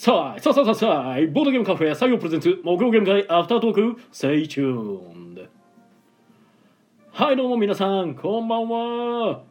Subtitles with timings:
[0.00, 5.48] さあ、さあさあさあさあ、ボードゲームカフェ採用プレゼンツ、木曜ゲーム会アフタートーク、Stay tuned。
[7.10, 9.42] はい、どうも皆さん、こんばんは。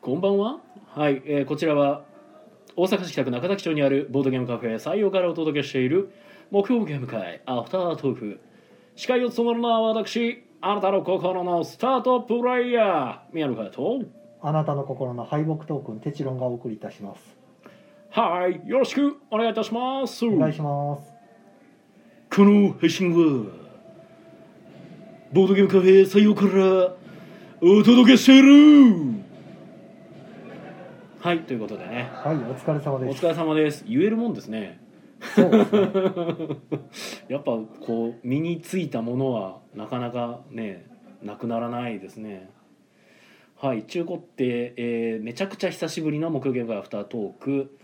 [0.00, 0.58] こんばんは？
[0.88, 2.02] はい、えーこちらは
[2.74, 6.10] 大阪市北区中崎町にあるボードゲームカフェ採用からお届けしている
[6.50, 8.40] 木曜ゲーム会アフタートーク。
[8.96, 14.10] 司会を務めるのは私、あなたの心のスタートプレイヤー、宮野隼人。
[14.42, 17.43] あなたの心の敗北トークンテチロンがお送りいたします。
[18.16, 20.24] はい、よろしくお願いいたします。
[20.24, 21.12] お願いします。
[22.32, 23.46] この配信は
[25.32, 26.94] ボードゲームカフェ採用から
[27.60, 29.24] お届けしている
[31.20, 33.24] はいということでねはい、お疲れ様おです。
[33.24, 34.80] 疲れ様です言えるもんですね
[35.34, 35.80] そうですね。
[37.28, 40.86] やっぱこう身についたものはなかなかね
[41.20, 42.50] なくならないですね
[43.56, 47.76] はい中古って、えーめちゃくちゃ久しぶりの木曜ゲーム会アフタートーク、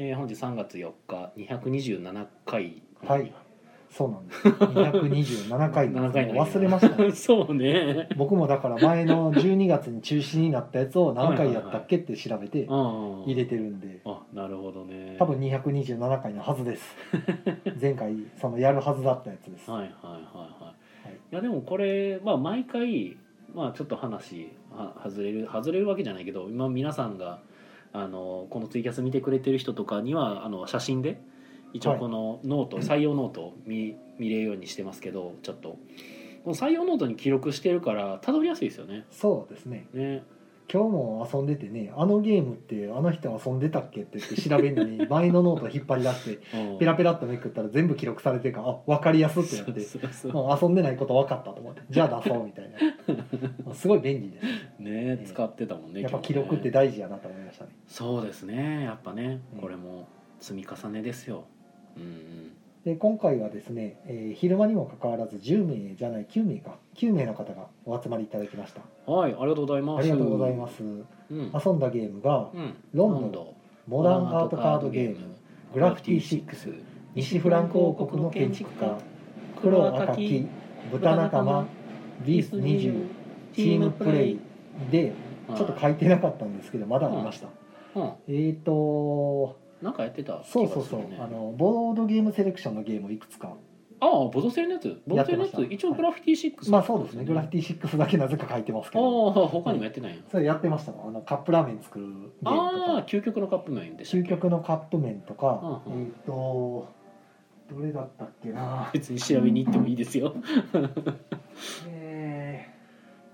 [0.00, 3.34] えー本日3月4日227回はい。
[3.90, 4.46] そうなんです。
[4.46, 7.10] 227回7回忘れました、ね。
[7.16, 16.96] そうね僕もだから前の12月に中止になったやつを何回やったっけって調べてあ入れてるんで、あなるほどね多分227回のはずです。
[17.80, 19.68] 前回そのやるはずだったやつです。
[19.68, 20.22] はいはいはい
[20.62, 20.72] は
[21.06, 23.16] い、いい、やでもこれまあ毎回
[23.52, 27.40] まあちょっと話は外れる外れるわけじゃないけど今皆さんが
[27.92, 31.20] あのこのツイキャス見てくれてる人とかにはあの写真で
[31.72, 31.98] 一応はい。
[31.98, 35.78] このノート、採用ノートを見見れるようにしてますけどちょっと。
[36.44, 39.04] この採用ノートに記録してるからたどりやすいですよね。
[39.10, 39.86] そうですね。
[39.92, 40.22] ね
[40.70, 46.78] 今日も遊んでてね、あのゲームってあの人遊んでたっけって言って調べるのに 前のノートを引っ張り出してうん。
[46.78, 52.70] ペラペラっとめくったら全部記録されてるからあ分かりやすってなってもう遊んでないこと分かったと思ってじゃあ出そうみたい
[53.66, 53.72] な。
[53.74, 54.82] すごい便利です。
[54.82, 57.70] ね使ってたもんねやっぱ記録って大事やなと思いましたね。
[57.86, 59.60] そうですねやっぱねうん。
[59.60, 60.06] これも
[60.38, 61.44] 積み重ねですよ。
[61.96, 62.52] うんうん
[62.88, 68.80] で今回はですね、えー昼間にもかかわらず10名じゃない9名か9名の方がお集まりいただきました
[69.12, 70.00] はい、ありがとうございます。
[70.00, 71.04] ありがとうございますうん。
[71.30, 72.74] 遊んだゲームがうん。
[72.94, 73.52] ロンド
[73.86, 75.34] モダンアートカードゲーム
[75.74, 76.82] グラフィティ6
[77.14, 78.98] 西フランク王国の建築家
[79.60, 80.46] 黒赤き
[80.90, 81.66] 豚仲間
[82.24, 83.04] ビースト20
[83.54, 84.40] チームプレイ
[84.90, 85.12] で
[85.54, 87.48] ちょっと書いてなかったんですけどまだありました
[87.96, 88.12] うん。
[88.28, 93.52] えーとなんかやってた気そうそうそう、あのボードゲームセレクションのゲームをいくつか
[94.00, 95.00] ああ、ボドセルのやつ？
[95.08, 96.70] ボドセルのやつ一応グラフィティ6。
[96.70, 97.24] まあそうですね。
[97.24, 99.30] グラフィティ6だけなぜか書いてますけあど。
[99.30, 100.22] あ、他にもやってない。
[100.30, 100.92] それやってました。
[100.92, 104.28] あのカップラーメン作るゲームとああ、か究極のカップ麺でしたっけ？
[104.34, 106.02] 究極のカップ麺とか、うんうん。
[106.02, 106.88] えっ、と
[107.70, 108.88] どれだったっけな？
[108.92, 110.32] 別に調べに行ってもいいですよ。
[111.90, 112.68] え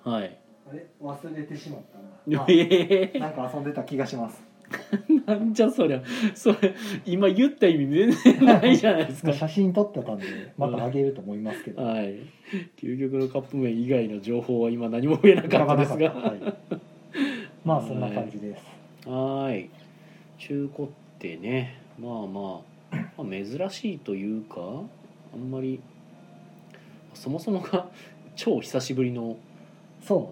[0.02, 0.38] はい。
[0.66, 0.86] ー、あれ？
[1.02, 1.98] 忘れてしまった
[2.30, 4.42] な、あええなんか遊んでた気がします
[5.26, 6.02] なんじゃそりゃ。
[6.34, 6.74] それ、
[7.04, 9.32] 今言った意味全然ないじゃないですか。
[9.32, 10.24] 写真撮ってたんで
[10.56, 12.16] またあげると思いますけど、はい。
[12.76, 16.10] 究極のカップ麺以外の情報は今何も言えなかったですが。
[16.12, 16.40] はい、
[17.64, 18.62] まあそんな感じです、
[19.08, 19.70] はーい
[20.38, 22.60] 中古ってねまあま
[22.90, 24.56] あ、まあ、珍しいというか
[25.32, 25.80] あんまり
[27.14, 27.88] そもそもが
[28.36, 29.36] 超久しぶりの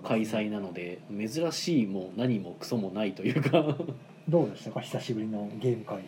[0.04, 3.76] 開催なので珍しいも何もクソもないというか
[4.28, 4.80] どうでしたか？
[4.80, 6.02] 久しぶりのゲーム会。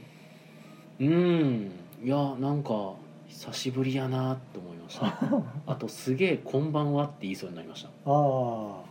[1.00, 1.70] うん。
[2.02, 2.94] いやなんか
[3.28, 5.18] 久しぶりやなって思いました。
[5.66, 8.12] あとすげえ「こんばんは」って言いそうになりました、ああ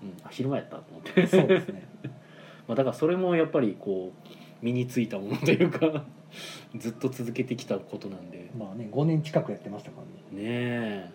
[0.01, 1.27] うん、あ昼間やったと思って。
[1.27, 1.87] そうですね。
[2.67, 4.29] まあだからそれもやっぱりこう
[4.61, 6.03] 身についたものというか
[6.75, 8.49] ずっと続けてきたことなんで。
[8.57, 10.01] まあね5年近くやってましたか
[10.33, 10.43] らね。
[10.43, 11.09] ねえ。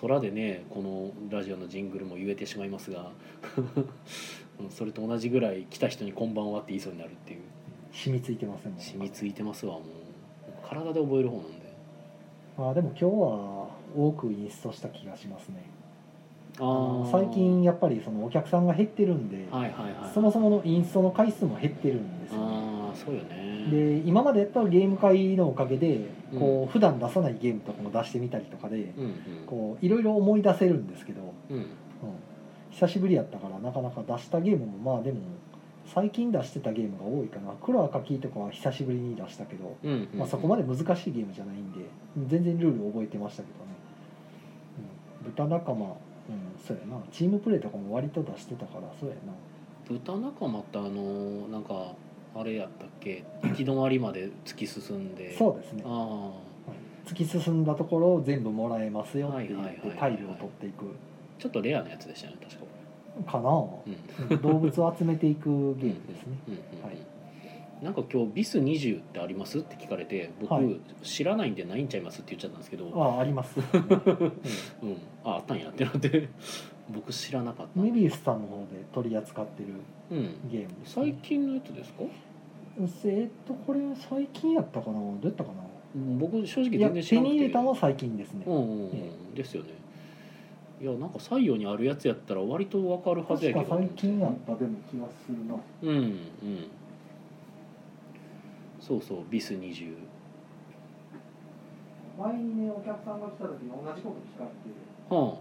[0.00, 3.10] 空でねこのラジオのジングルも言えてしまいますが。
[3.56, 3.88] うん
[4.70, 7.40] それと同じぐらい来た人に「こんばんは」って言いそうになるっていう。
[7.92, 8.72] 染みついてますね。
[8.72, 9.82] もう染みついてますわもう。
[10.68, 11.54] 体で覚える方なんで。
[12.58, 15.64] あーでも今日は多くインストした気がしますね。
[16.60, 19.70] ああ最近やっぱりそのお客さんが減ってるんで、はいはい
[20.02, 20.12] はい。
[20.12, 22.46] そもそものインストの回数も減ってるんですよね。
[22.46, 23.66] ああそうよね。
[23.70, 26.00] で今までやったゲーム会のおかげで
[26.32, 26.40] うん。
[26.40, 29.14] こう普段出さないゲームとかも出してみたりとかでうん
[29.46, 31.62] こういろいろ思い出せるんですけど、うんうん。
[31.62, 31.68] うん、
[32.74, 35.20] 久しぶりやったからなかなか出したゲームもまあでも
[35.86, 37.52] 最近出してたゲームが多いかな。
[37.62, 41.80] 黒赤キーとかは久しぶりに出したけど、うんうんまあ、そこまで難しいゲームじゃないんで
[42.26, 43.70] 全然ルール覚えてましたけどね、
[45.24, 45.94] うん、豚仲間うん
[46.66, 47.00] そうやな。
[47.12, 49.32] チームプレーとかも割と出してたからそうやな。
[49.86, 51.92] 豚仲間ってあのなんか
[52.34, 53.22] あれやったっけ？
[53.42, 55.36] 行き止まりまで突き進んで。
[55.36, 55.82] そうですね。
[55.86, 56.32] あは
[57.06, 57.08] い。
[57.08, 60.86] 突き進んだところを全部もらえますよって言ってタイルを取っていく。
[60.86, 60.88] あ
[61.38, 63.96] ちょっとレアなやつでしたね確かかな、うん
[64.30, 64.42] うん。
[64.42, 66.38] 動物を集めていくゲームですね。
[66.48, 66.98] うんうんうんはい。
[67.82, 70.80] なんか今日ビス20ってありますって聞かれて僕、はい。
[71.02, 73.62] 知らないんでないんちゃいますって言っちゃったんですけど、ああります、うん、
[75.24, 76.28] ああったんやってなって。
[76.88, 77.80] 僕知らなかった。
[77.80, 79.68] メビウスさんの方で取り扱ってる
[80.10, 82.04] うんゲームです、最近のやつですか？
[83.06, 84.94] えっとこれ最近やったかな？
[84.94, 85.56] どうやったかな？
[85.96, 87.34] うん僕正直全然知らなくて。
[87.34, 89.10] に入れたのは最近ですね、うんうんうん、え。
[89.34, 89.70] ですよね
[90.84, 95.54] いやなんか採用にあるやつやったら割とわかるはずや確かけど最近やったでも気がするな。
[95.80, 96.68] うんうん。
[98.78, 99.94] そうそうビス20
[102.18, 104.74] 前にねお客さんが来た時に同じこと聞かれて。
[105.08, 105.38] は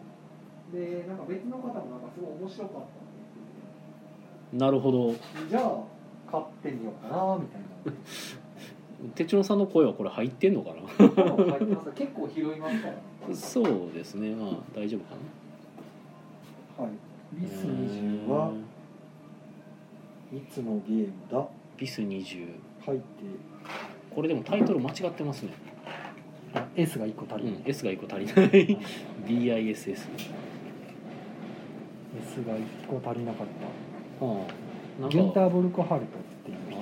[0.72, 2.81] でなんか別の方もなんかすごい面白かっ
[4.54, 5.13] たなるほど。
[5.50, 5.84] じゃあ
[6.31, 7.68] 買ってみようかなみたいな
[9.15, 10.75] 哲郎さんの声はこれ入ってんのかな？
[11.94, 12.94] 結構拾いますから
[13.35, 14.35] そうですね。
[14.35, 15.15] まあ大丈夫か
[16.77, 16.83] な。
[16.85, 16.94] はい。
[17.33, 18.53] ビス20は
[20.33, 21.45] いつのゲームだ？
[21.77, 22.47] ビス20
[22.85, 23.03] 書いて。
[24.13, 25.53] これでもタイトル間違ってますね、
[26.53, 28.35] あ S が1個足りない、うん、S が1個足りない。
[28.35, 28.77] はい
[29.25, 29.97] BISS S
[32.45, 33.47] が1個足りなかっ
[34.19, 34.25] た。
[34.25, 34.45] は
[34.99, 35.17] あなんか。
[35.17, 36.72] ギュンター・ブルクハルトっていう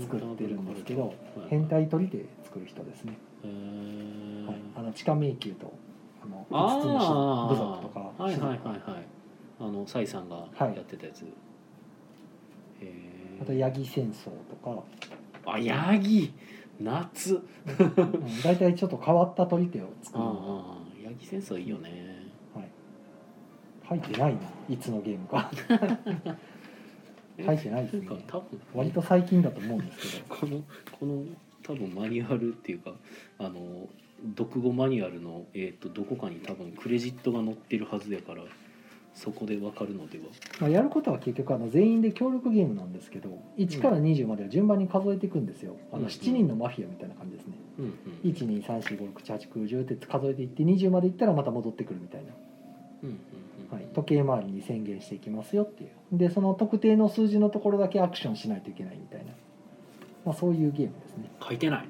[0.00, 1.14] 作ってるんですけどはい。
[1.48, 5.72] 変態鳥で作る人ですね、はい、あの地下迷宮と
[6.22, 8.22] あのあ五つのあ部族とか。
[8.22, 9.12] はいはいはいはい。
[9.60, 11.28] あのサイさんがやってたやつ、へ
[13.40, 14.82] あとヤギ戦争とか、
[15.46, 16.34] あヤギ
[16.80, 17.34] 夏。
[17.34, 21.90] うん、大体ちょっと変わった鳥手を作あるあヤギ戦争いいよね。
[22.52, 22.68] はい、
[23.88, 25.48] 書いてないないつのゲームか
[27.44, 28.08] 書いてないですね。
[28.26, 30.34] 多分割と最近だと思うんですけど。
[30.34, 30.62] この
[30.98, 31.24] この
[31.62, 32.92] 多分マニュアルっていうか
[33.38, 33.88] あの
[34.36, 38.42] 読語マニュアルの、えー、とどこかに多分クレジットが載ってるはずやから
[39.14, 40.24] そこで分かるのでは。
[40.60, 45.76] まあ、やることは結局あの全員で協力ゲームなんですけど1から20までは順番に数えていくんですよ。
[45.92, 47.54] あうんの7人のマフィアみたいな感じですね。
[47.78, 52.32] うんうん12345678910って数えていって20までいったらまた戻ってくるみたいな、
[53.02, 53.41] うんうんうん
[53.72, 55.90] はい、時計回りに宣言していきますよっていう。
[56.12, 59.32] でその特定の数字のところだけアクションしないといけないみたいな、
[60.26, 61.30] まあ、そういうゲームですね。
[61.42, 61.86] 書いてない。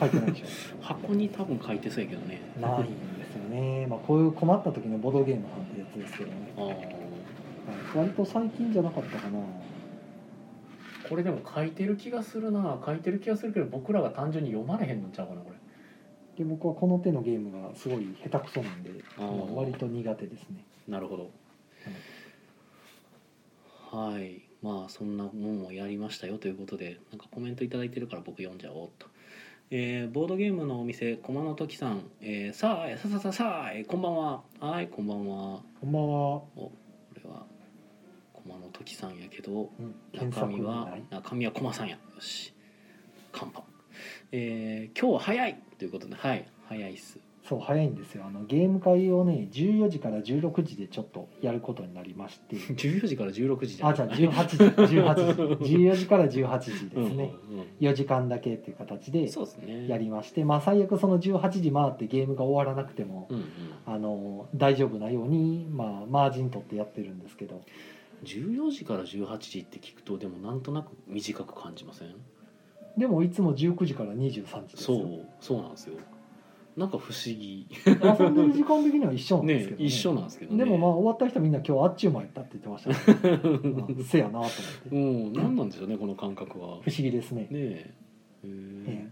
[0.00, 0.46] 書いてないでしょ。
[0.80, 2.40] 箱に多分書いてそうやけどね。
[2.58, 6.64] ないんですよね、まあ、こういう困った時のボードゲームなんてやつですけどね、あー。
[6.64, 6.76] はい、
[7.94, 9.38] 割と最近じゃなかったかな。
[11.08, 12.80] これでも書いてる気がするな。
[12.84, 15.56] 書いてる気がするけど僕らが単純に読まれへんのちゃうかなこれ
[16.36, 18.90] で僕はこの手のゲームがすごい下手くそなんで、
[19.54, 20.64] 割と苦手ですね。
[20.86, 21.30] なるほど。
[23.96, 24.42] はい。
[24.62, 29.06] まあそんなもんもやりましたよということでなんかコメント頂いただいてるから僕読んじゃおうと。
[29.70, 34.42] えーボードゲームのお店駒の時さん、えーさあささささあ、えーこんばんは。
[34.60, 35.60] はいこんばんは。
[35.80, 36.72] こんばんは、こ
[37.14, 37.46] れは
[38.32, 41.94] 駒の時さんやけどうん、検中身は中身は駒さんや。
[41.94, 42.52] よし。
[43.32, 43.62] カンパ。
[44.32, 47.18] えー今日は早いということではい早いっす。
[47.48, 48.24] そう早いんですよ。
[48.26, 52.56] あのゲーム会をね14時から16時でちょっとやることになりまして。
[52.74, 54.56] 14時から16時じゃあじゃあ18時
[54.96, 55.74] 18時。
[55.76, 59.28] 14時から18時ですね、うんうん4時間だけっていう形で
[59.86, 60.44] やりまして。
[60.44, 63.44] まあ最悪その18時回ってゲームが終わらなくても、うんうん。
[63.86, 67.62] あの大丈夫なようにまあマージン取ってやってるんですけど。
[68.24, 72.08] 14時から18時って聞くとでもなんとなく短く感じません？
[72.96, 74.96] でもいつも19時から23時ですよ。
[74.98, 75.96] そうそうなんですよ。
[76.76, 77.66] なんか不思議。
[77.86, 79.82] 遊んでる時間的には一緒なんですけど、ね。
[79.82, 80.64] ね一緒なんですけどね。
[80.64, 84.96] でもまあ終わった人みんな今日あっちゅう間やったって言ってましたね、う んせやなと思って。
[84.96, 86.66] うん何なんでしょうねこの感覚は。
[86.66, 87.42] 不思議ですね。
[87.42, 87.56] ねえ。
[87.56, 87.84] へ
[88.44, 89.10] え。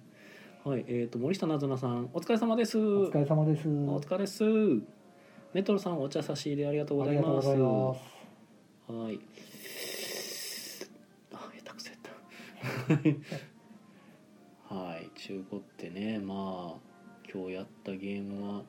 [0.62, 2.78] えはいえっ、と森下なずなさんお疲れ様です。
[2.78, 3.68] お疲れ様です。
[3.68, 4.44] お疲れです。
[5.54, 7.48] ネトロさんお茶差し入れありがとうございます。
[7.48, 9.20] はい。
[11.32, 11.98] あ下手くそやっ
[13.42, 13.50] た
[15.32, 16.94] はい中古ってねまあ
[17.32, 18.62] 今日やったゲームは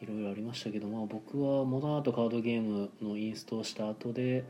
[0.00, 4.44] いろいろありましたけどまあ僕はモダートカードゲームのインストをした後で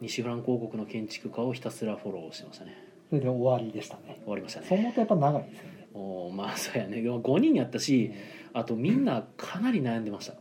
[0.00, 2.76] 西フラン広告の建築家をひたすらフォローしてましたね。
[3.10, 4.20] それで終わりでしたね。
[4.22, 5.88] 終わりましたそうね思うとやっぱ長いですよね。
[5.92, 7.02] おーまあそうやね。
[7.02, 8.12] でも5人やったし
[8.54, 10.34] あとみんなかなり悩んでました。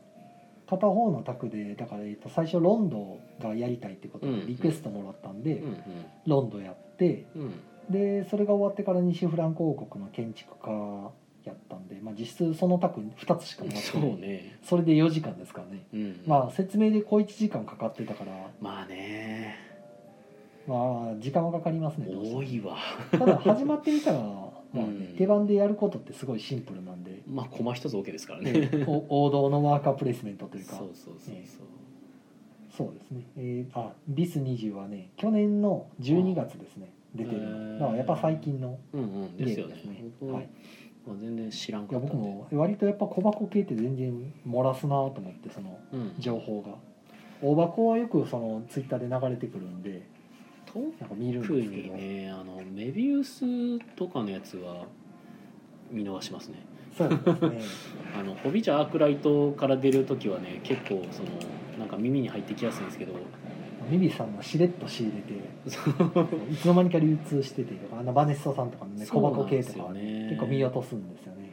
[0.68, 5.78] 片方の卓でだから、えっと、最初ロンドがやりたいってことうんでリクエストもらったんで、うん
[6.28, 7.54] ロンドやってうんうん
[7.90, 11.12] でそれが終わってから西フランク王国の建築家
[11.46, 14.60] やったんで、まあ、実質その卓2つしかなくてそうね。
[14.64, 15.86] それで4時間ですからね。
[15.94, 16.22] うん。
[16.28, 18.32] まあ説明で小1時間かかってたから
[18.62, 19.58] まあね。
[20.68, 22.78] まあ時間はかかりますね多いわ。
[23.12, 24.44] ただ始まってみたら、 ま
[24.76, 25.16] あねうん。
[25.18, 28.52] 手番でやることってすごいシンプルなんで、まあ駒一つ OK ですからね。
[28.52, 30.76] ねお 王道のワーカープレイスメントというか。
[30.76, 31.66] そうそうそうえそう。
[32.80, 37.42] そうですね、えーあビス20はね去年の12月ですね、出てる。
[37.80, 39.38] だからやっぱ最近のうんうん。
[39.38, 39.74] ゲですよね。
[39.74, 40.50] ームですね僕はい
[41.08, 42.28] まあ全然知らんいやかったんで。
[42.28, 46.76] 僕も割とやっぱ小箱系って全然漏らすなと思ってそのうん情報が。
[47.42, 50.06] 大箱はよくそのツイッターで流れてくるんで
[50.66, 54.86] 特なんか見るん特ですけど、にねあのメビウスとかのやつは
[55.90, 56.66] 見逃しますね。
[56.98, 57.60] そうですね。
[58.20, 61.30] あのホビジャーアークライトから出る時はね結構その
[61.80, 63.14] なんか耳に入ってきやすいんですけど
[63.90, 65.34] ミビさんがしれっと仕入れて
[66.52, 71.50] いつの間にか流通しててあのバネストさんとかのね小箱系とかはね結構見落とすんですよね。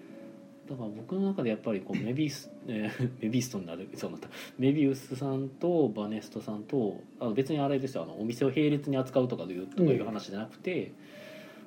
[0.68, 4.28] だから僕の中でやっぱりこうメビス、えーメビストになるそうなった
[4.58, 8.02] メビウスさんとバネストさんとあの別にあれですよ。
[8.02, 10.92] あのお店を並列に扱うとかいうとかいう話じゃなくて、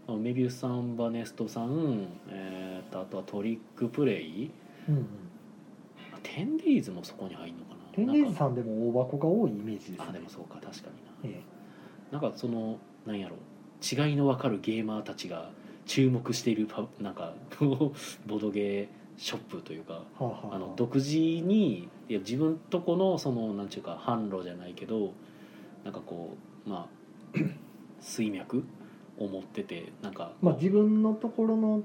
[0.07, 4.51] あのメビウスさんバネストさん、えーとあとはトリックプレイ。
[4.89, 5.05] うんうん。
[6.21, 8.39] テンデイズもそこに入るのかなテンデイズなんか。
[8.39, 10.89] さんでも大箱が多いイメージですねあでもそうか確か
[11.24, 11.38] にな。
[11.38, 11.41] え
[12.12, 13.36] なんかそのなんやろ。
[13.82, 15.51] 違いの分かるゲーマーたちが
[15.86, 18.88] 注目しているパなんか ボードゲー
[19.18, 20.60] ショップというかえはあはあはあ。
[20.60, 25.13] の独自にいや自分とこのそのなんちゅうか販路じゃないけど
[25.86, 26.88] なんかこうま
[27.34, 27.38] あ
[28.01, 28.63] 水脈
[29.18, 31.84] を持っててなんかまあ、自分のところの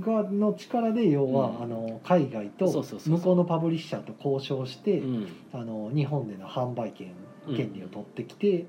[0.00, 1.62] がの力で要は、うん。
[1.62, 5.28] あの海外と向こうのパブリッシャーと交渉して、うん。
[5.52, 7.12] あの日本での販売権
[7.48, 8.66] うん権利を取ってきて、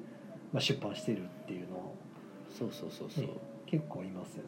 [0.52, 1.96] まあ、出版してるっていうのを
[2.58, 3.30] そうそうそうそう、ね
[3.66, 4.44] 結構いますよ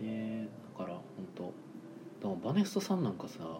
[0.00, 0.08] ね。
[0.08, 0.48] ね
[0.78, 1.02] だから本
[1.34, 3.58] 当だからバネストさんなんかさ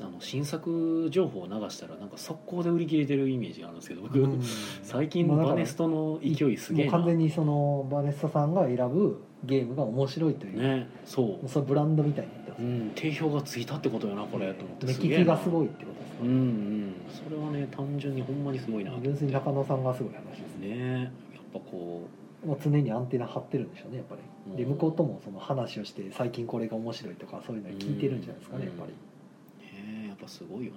[0.00, 4.40] あの新作情報を流したらなんか速攻で売り切れてるイメージがあるんですけど僕、うん。
[4.82, 6.92] 最近バネストの勢いすげえな。
[6.92, 11.48] 完全にそのバネストさんが選ぶゲームが面白いという、ねそう。
[11.48, 14.86] それブランドみたいになってます、うん定評がついたってことよなこれと思って。
[14.86, 16.94] 目利きがすごいってことですか、うんうん。
[17.08, 18.92] それはね単純にほんまにすごいな。
[19.02, 20.58] 純粋に中野さんがすごい話です。
[20.58, 21.10] ねねやっ
[21.52, 22.08] ぱこ
[22.44, 24.56] もう常にアンテナ張ってるんでしょうねやっぱり。
[24.56, 24.70] でうん。
[24.70, 28.92] 向こうともその話をして最近これが面白いとかそういうの聞いてるんじゃないですかねやっぱり。
[28.92, 30.72] うねやっぱすごいよ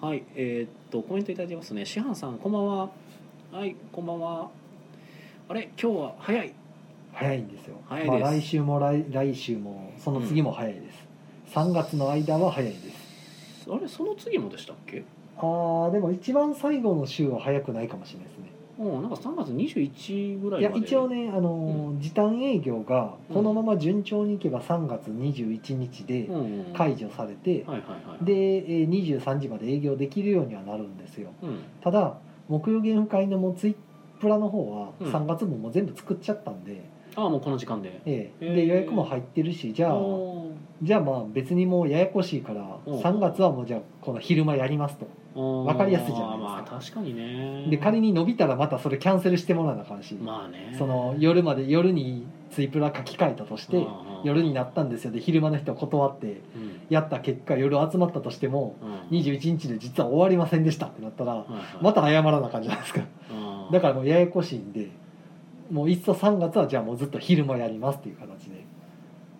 [0.00, 0.08] な。
[0.08, 1.84] はいえーっとコメントいただいてますね。
[1.84, 2.90] 師範さんこんばんは。
[3.52, 4.50] はいこんばんは。
[5.48, 6.54] あれ今日は早い
[7.12, 7.76] 早いんですよ。
[7.86, 8.20] 早いです。
[8.22, 11.06] まあ、来週も来来週もその次も早いです、
[11.54, 13.70] 3月の間は早いです。
[13.70, 15.04] あれその次もでしたっけ？
[15.36, 18.44] あーでも一番最後の週は早くないかもしれないですね。
[18.78, 26.34] うんなんか3月21ぐらいやいまで一応ね、あのー時短営業がこのまま順調にいけば3月21日でうん
[26.66, 26.72] うん。
[26.74, 31.30] 解除されて、はいはいはいでえー23時まで営業できるようにはなるんですよ。
[31.42, 31.58] うん。
[31.82, 32.16] ただ
[32.48, 33.76] 木曜ゲーム会のもうツイ
[34.18, 35.12] プラの方はうん。
[35.12, 36.82] 3月分も全部作っちゃったんで、
[37.16, 38.00] ああもうこの時間で。
[38.06, 38.54] ええ。
[38.54, 39.98] で予約も入ってるしじゃあ
[40.82, 45.06] じゃあまあ別にもうややこしいからうん3月はもうじゃあこの昼間やりますと。
[45.32, 46.54] わわかりやすいじゃないですか。
[46.54, 47.66] まあ確かにね。
[47.70, 50.74] で仮に伸びたらまたそれキャンセルしてもらわなあかんし、まあね。
[50.76, 53.86] その夜まで夜にツイプラ書き換えたとして
[54.24, 55.12] 夜になったんですよ。
[55.12, 56.80] で昼間の人は断ってうん。
[56.88, 58.74] やった結果夜集まったとしても
[59.10, 59.18] うん。
[59.18, 61.44] 21日で実は終わりませんでしたってなったら
[61.80, 63.02] また謝らなあかんじゃないですか。
[63.30, 63.72] うん。
[63.72, 64.88] だからもうややこしいんで
[65.70, 68.64] もういっそ3月はじゃあもうずっと昼間やりますっていう形で。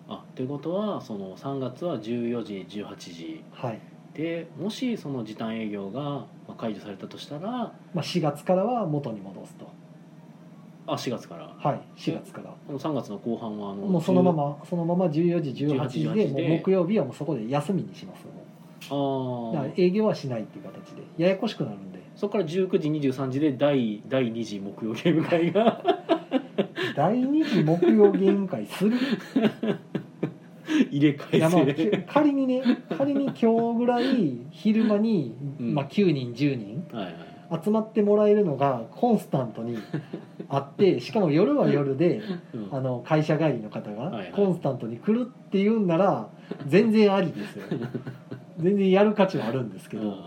[0.07, 3.43] あということはその3月は14時18時。
[3.51, 3.79] はい、
[4.13, 9.69] でもしその時短営業がまあ解除されたとしたらまあ、4月からは元に戻すと。
[10.87, 11.53] あ4月から。
[11.57, 12.49] はい4月から。
[12.67, 16.49] この3月の後半はあのもうそのままそのまま14時18時で18時で。
[16.49, 18.25] もう木曜日はもうそこで休みにします
[18.89, 22.01] もうだああから営業はしないっていう形でややこしくなるんで。
[22.15, 25.81] そこから19時23時で第第2次木曜ゲーム会が
[27.01, 28.95] 第2次木曜ゲーム会する。
[30.91, 31.65] 入れいやまあ
[32.07, 32.61] 仮にね
[32.95, 35.73] 仮に今日ぐらい昼間に、うん。
[35.73, 37.11] まあ、9人10人制はいは
[37.59, 37.63] い。
[37.63, 39.79] 集まってもらえるのがコンスタントに
[40.47, 42.21] あってしかも夜は夜で
[42.53, 42.69] うん。
[42.71, 44.31] あの会社帰りの方がはいはい。
[44.33, 46.29] コンスタントに来るっていうんなら
[46.67, 47.65] 全然ありですよ。
[48.59, 50.23] 全然やる価値はあるんですけど、うん、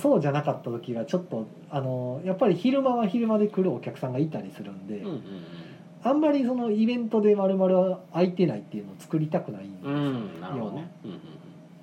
[0.00, 5.22] そうじゃなかった時がちょっとあのやっぱり昼間は昼間で来るお客さんがいたりするんで、うんうん
[6.06, 10.90] あんまりそのイベントで丸々空いてないっていうのを作りたくないんですよ、うんるほどね。
[11.02, 11.16] うんうん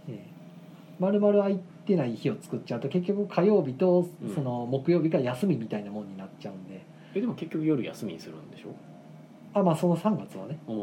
[0.09, 0.19] ええ。
[0.99, 4.35] 丸々空いてない日を作っちゃうと結局火曜日とうん。
[4.35, 6.83] その木曜日が休みみたいなもんになっちゃうんで、
[7.15, 8.75] えでも結局夜休みにするんでしょ？
[9.55, 10.75] あまあその3月はね、うん、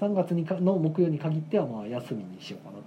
[0.00, 2.78] 3月にかの木曜に限ってはまあ休みにしようかな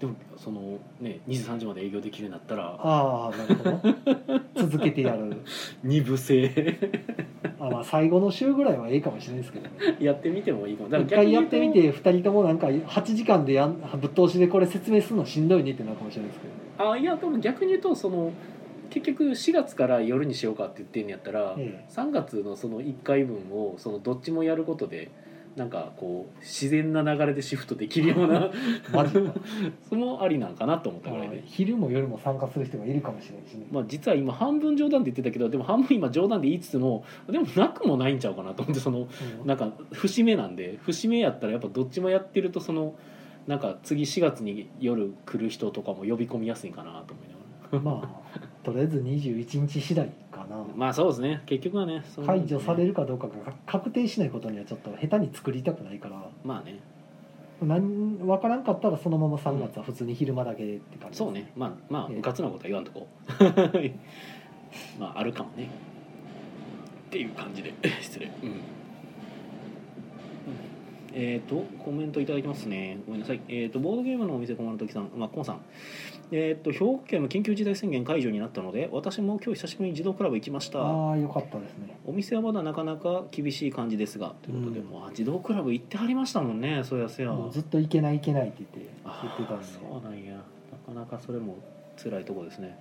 [0.00, 2.74] でもそのね2時3時まで営業できるようになったら。
[2.80, 4.68] ああなるほど。
[4.68, 5.36] 続けてやる。
[5.84, 6.78] 二部制。
[7.60, 9.96] あまあ最後の週ぐらいはええかもしれないですけどね。
[10.00, 10.88] やってみてもいいかも。
[10.88, 11.50] だ一から逆に言うと。
[11.50, 16.48] 回やってみて2人ともなんか8時間でやんぶっ通しでこれ説明するのしんどいねってなるかもしれないですけ
[16.82, 18.32] どあいや多分逆に言うとその
[18.88, 25.12] 結局4月から夜にしようかって言ってんやったら、え3月のその1回分をそのどっちもやることで
[25.56, 28.50] なんかこう自然な流れでシフトできるような
[29.88, 31.42] それもありなんかなと思ったぐらいで。
[31.44, 39.46] 昼も夜も参加する人がいるかもしれないしね、まあ、実は今半分冗談で言ってたけどでも半分今冗談で言いつつもでもなくもないんちゃうかなと思ってそのうん。
[39.46, 42.94] なんか節目なんで節目やったらやっぱどっちもやってるとその
[43.46, 48.00] なんか次4月に夜来る人とかも呼び込みやすいかなと思いながら。
[48.00, 50.10] まあとりあえず21日次第
[50.44, 51.42] かな、まあそうですね。
[51.46, 53.32] 結局はねその解除されるかどうかが
[53.66, 56.28] 確定しないことにはちょっと下手に作りたくないから。
[56.44, 56.80] まあね。
[57.62, 61.52] なん分からんかったらそのまま3月は普通に昼間だけって感じそうね。
[61.56, 62.18] まあまあええ。
[62.18, 63.06] うかつなことは言わんとこ
[64.98, 65.68] まああるかもね。
[67.08, 67.74] っていう感じで。
[68.00, 68.26] 失礼。
[68.42, 68.79] うん
[71.12, 72.98] えっ、とコメントいただきますね。
[73.06, 73.40] ごめんなさい。
[73.48, 75.60] えっ、とボードゲームのお店困る時さんまあコンさん。
[76.32, 80.80] えっ、と兵庫県の緊急事態宣言解除になったので私も今日久しぶりに児童クラブ行きました。
[80.80, 81.98] ああよかったですね。
[82.06, 84.34] お店はまだなかなか厳しい感じですが。
[84.42, 84.86] ということで、うん。
[84.86, 86.82] もう児童クラブ行ってはりましたもんね。
[86.84, 87.32] そうやせや。
[87.32, 89.64] もうずっと行けない行けないって言って言あってたんで。
[89.64, 90.34] ーそうなんや。
[90.34, 91.58] なかなかそれも
[91.96, 92.76] 辛いとこですね。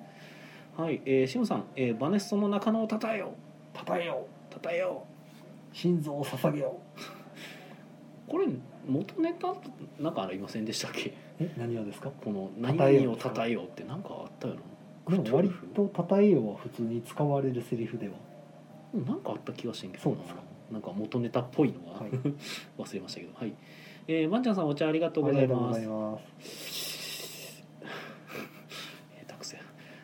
[0.78, 3.34] はい、えー、シムさん、えーバネストの中野をたたえよ
[3.74, 5.04] たたえよたたえよ
[5.74, 6.80] 心臓を捧げよ
[8.30, 8.48] これ
[8.88, 9.54] 元ネタ
[10.02, 11.14] なんかありませんでしたっけ？
[11.40, 12.12] え何をですか？
[12.12, 14.56] この何をたたえよってなんかあったよ
[15.08, 15.18] な。
[15.18, 18.14] でも割と「たたえよ」は普通に使われるセリフでは。
[18.94, 20.42] うんなんかあった気がしてんけどそうですか？
[20.72, 22.12] なんか元ネタっぽいのは、はい。
[22.78, 23.32] 忘れましたけど。
[23.36, 23.54] はい。
[24.08, 25.78] えー、バンちゃんさんお茶ありがとうございます。
[25.78, 27.64] ありがとうございます。
[29.28, 29.62] 下手くそや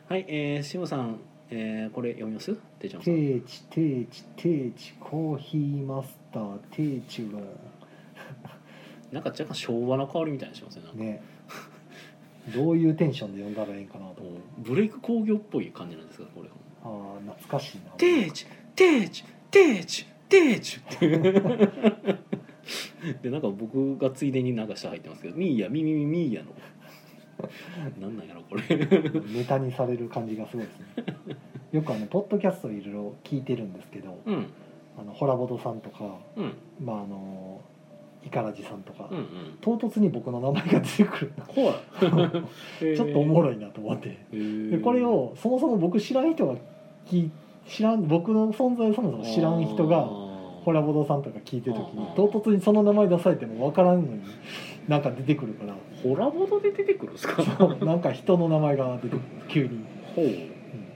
[0.08, 2.56] はいえー、シムさん、えー、これ読みます？
[2.80, 3.14] てちゃんさん。
[3.16, 7.40] テーチテーチテーチコーヒーマスターテーチュロ
[9.12, 10.98] なんか若干昭和の香りみたいにしますねなんか。
[10.98, 11.24] ンね。
[12.54, 14.34] どういうテンションで読んだらいいんかなともう。
[14.60, 16.50] ブレイク工業っぽい感じなんですかこれ
[16.84, 17.92] ああ懐かしいな。
[17.92, 18.46] テーチ
[18.76, 21.08] テーチテーチテーチって
[23.22, 26.52] でなんか僕がついでに流して入ってますけどミーヤミミミミーヤの。
[28.00, 28.64] なんなんやろこれ。
[28.78, 31.36] ネタにされる感じがすごいですね。
[31.72, 34.48] よくあのポッドキャストいろいろ聞いてるんですけどうん。
[34.98, 36.54] あのホラボドさんとかうん。
[36.80, 37.62] まああの
[38.26, 39.26] イカラジさんとか、うんうん。
[39.62, 41.34] 唐突に僕の名前が出てくる
[42.96, 44.18] ちょっとおもろろいなと思って。
[44.34, 46.56] いでこれをそもそも僕知らん人が
[47.06, 47.32] 聞い
[47.68, 54.22] 知らん僕の存在をそもそも知らん人がホラボドさんとか聞いてる時に唐突にその名前出されても分からんのに
[54.88, 55.76] なんか出てくるから。
[56.04, 57.44] ホラボドで出てくるんですか？
[57.84, 59.22] なんか人の名前が出てくる。
[59.48, 59.70] 急に、
[60.16, 60.26] ほう。
[60.26, 60.32] うん、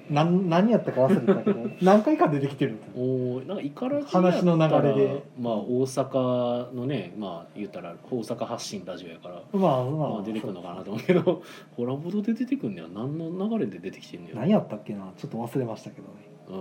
[0.10, 5.24] なん何やったか忘れたけど 何回か出てきてるおーなんかイカラジ話の流れで。
[5.40, 11.42] まあ大阪のねまあ言ったら大阪発信ラジオやからまあまあ、まあ出てくるのかなと思うけど
[11.78, 15.12] ホラボドで出てくるんねや何の流れで出てきてんねや何やったっけな？
[15.18, 16.08] ちょっと忘れましたけど
[16.50, 16.56] うー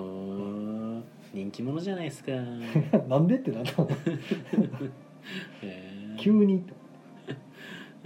[0.99, 1.05] ん。
[1.35, 2.33] 人気者じゃないですか。
[3.09, 3.89] なんでってなったの
[5.63, 6.65] え急に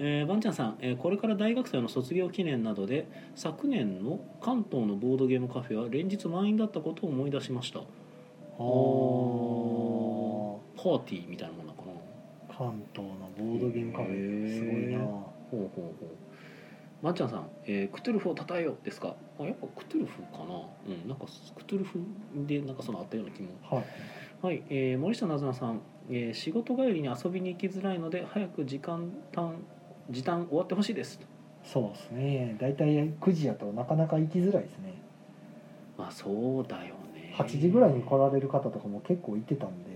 [0.05, 7.79] えー、バンちゃんさん、えーこれから大学生の卒業記念などで昨年の関東のボードゲームカフェは連日満員だったことを思い出しました。
[7.79, 11.93] あパーティーみたいなものかな。
[12.53, 14.59] ー関東のボードゲームカフェ。
[14.59, 14.99] すごいな。
[14.99, 16.09] ほうほうほう。
[17.05, 19.15] バンちゃんさん、えークトゥルフをたたえよですか？
[19.38, 20.45] あやっぱクトゥルフかな。
[20.88, 22.01] うんなんかクトゥルフ
[22.45, 23.51] でなんかそのあったような気も。
[23.62, 23.85] はい。
[24.43, 29.55] はい、えー森下なずなさん、えー仕事帰りに遊びに行きづらいので早く時間短
[30.11, 31.21] 時短終わってほしいです
[31.65, 32.57] そうですね。
[32.61, 34.95] 大体9時やとなかなか行きづらいですね。
[35.97, 36.29] まあそ
[36.62, 37.35] うだよね。
[37.37, 39.91] 8時ぐらいに来られる方とかも結構いてたんで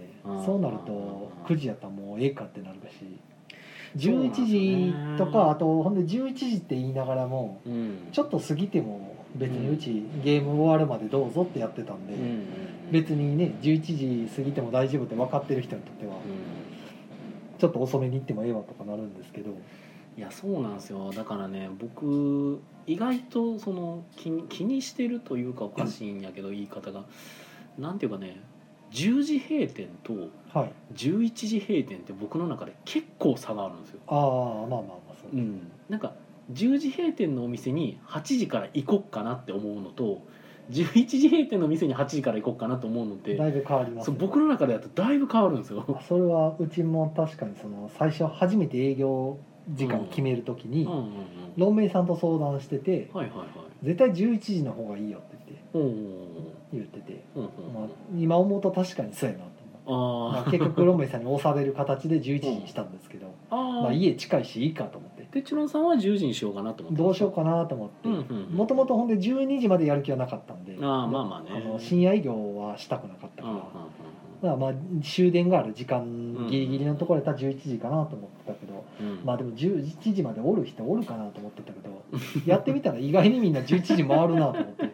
[0.45, 3.19] そうなると9時やったらもうええかってなるし。
[3.99, 4.21] そうな。
[4.21, 8.09] んですよね11時とかあとほんで11時って言いながらもうん。
[8.12, 12.14] ちょっと過ぎても別にうちゲーム終わるまでどうぞってやってたんで、
[12.92, 16.21] 別にね11時過ぎても大丈夫って分かってる人にとってはうん。
[17.59, 19.51] ちょっと遅めに行ってもええわとかなるんですけど
[20.16, 21.11] いやそうなんですよ。
[21.12, 27.05] だからね僕意外とその気に気にしてるというかおかしいんやけど言い方が。
[27.79, 28.40] なんていうかね
[28.92, 30.14] 10時閉店と
[30.59, 30.72] はい。
[30.94, 34.00] 11時閉店って僕の中で結構差があるんですよ。
[34.07, 36.14] ああまあまあまあそう、うん、なんか
[36.52, 40.22] 10時閉店のお店に8時から行こっかなって思うのと
[40.70, 45.85] 11時閉店の店に8時から行こっかなと思うのってだいぶ変わりますそうね僕の中でだとだいぶ変わるんですよ。
[45.88, 49.38] あそれはうちも確かにその最初初めて営業
[49.70, 50.88] 時間決めるときに、
[51.57, 53.11] ロンメイさんと相談してて。
[53.83, 55.37] 絶対11時の方がいいよって
[55.72, 57.42] 言って言ってて、ま
[57.85, 59.50] あ、今思うと確かにそうやなと
[59.87, 65.16] 思う、まああ、結局ロンメイさんに押される形で11時にしたんですけど まあ、家近いしいいかと思って。
[65.24, 68.09] てちろんさんは10時にしようかなと思ってどうしようかなと思って。
[68.55, 71.64] もともとほんで12時までやる気はなかったんでああまあまあね。
[71.64, 73.87] の深夜営業はしたくなかったうんから、
[74.42, 74.72] まあまあ
[75.03, 76.49] 終電がある時間ん。
[76.49, 79.20] ギリギリのところやったら11時かなと思ってたけど、うん。
[79.25, 82.03] まあでも11時までおる人おるかなと思ってたけど
[82.44, 84.92] やってみたら意外にみんな11時回るなと思って、え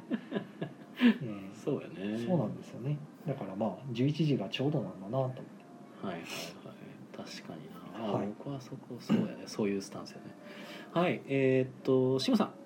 [1.54, 1.94] そうやね。
[1.98, 2.96] えそうなんですよね。
[3.26, 5.42] だからまあ11時がちょうどなんだなと思って。
[6.02, 6.26] はいはいはい。
[7.16, 8.26] 確かにな、はい。
[8.38, 9.44] 僕はそこそうやね。
[9.46, 10.22] そういうスタンスやね。
[10.92, 12.52] はいえーっと志麻さん「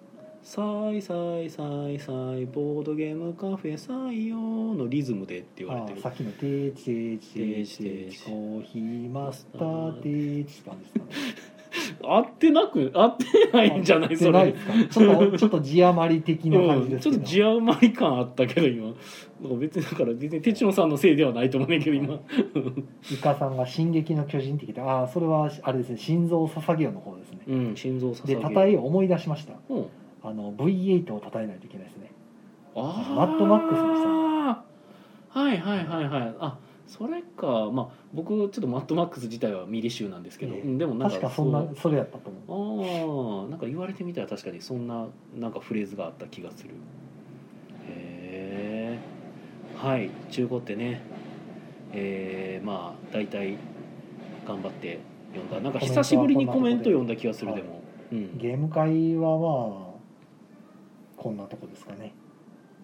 [0.46, 4.38] さいさいさいさいボードゲームカフェ採用」
[4.78, 6.00] のリズムでって言われてる。
[6.00, 11.11] さっきの「テーチテーチテーチテーチコーヒーマスターテーチ」って感じですかね
[12.00, 18.94] 合ってなく合ってないんじゃないそれ合ってないですかちょっとちょっと字余り的な感じ、ですけど、ちょっと字余り感あったけど今
[19.59, 22.20] 別にだから別に哲野さんのせいではないと思うねんけど今
[23.12, 29.87] イカさんが「進撃の巨人」って聞いてああそれはあれですね心臓を捧げよの方ですねうん心臓捧げでたたえを思い出しましたうん
[30.26, 32.10] あの V8 をたたえないといけないですね。
[32.74, 34.08] あマッドマックスでした
[35.38, 36.34] はいはいはいはい。
[36.40, 36.58] あ
[36.88, 37.70] それか。
[37.72, 43.42] まあ僕ちょっとマッドマックス自体はミリ集なんですけど、えでもなんか確かそんなそれやったと思う。
[43.42, 46.70] ああなんか言われてみたら確かにそんななんかフレーズがあった気がする。
[47.88, 48.98] へえ
[49.76, 50.10] はい。
[50.30, 51.02] 中古ってね。
[51.92, 53.56] えー、まあ大体
[54.46, 54.98] 頑張って
[55.34, 55.60] 読んだ。
[55.60, 58.38] なんか久しぶりにコメント読んだ気がするはいでも、うん。
[58.38, 59.86] ゲーム会はまあ
[61.26, 62.12] こんなとこですかね。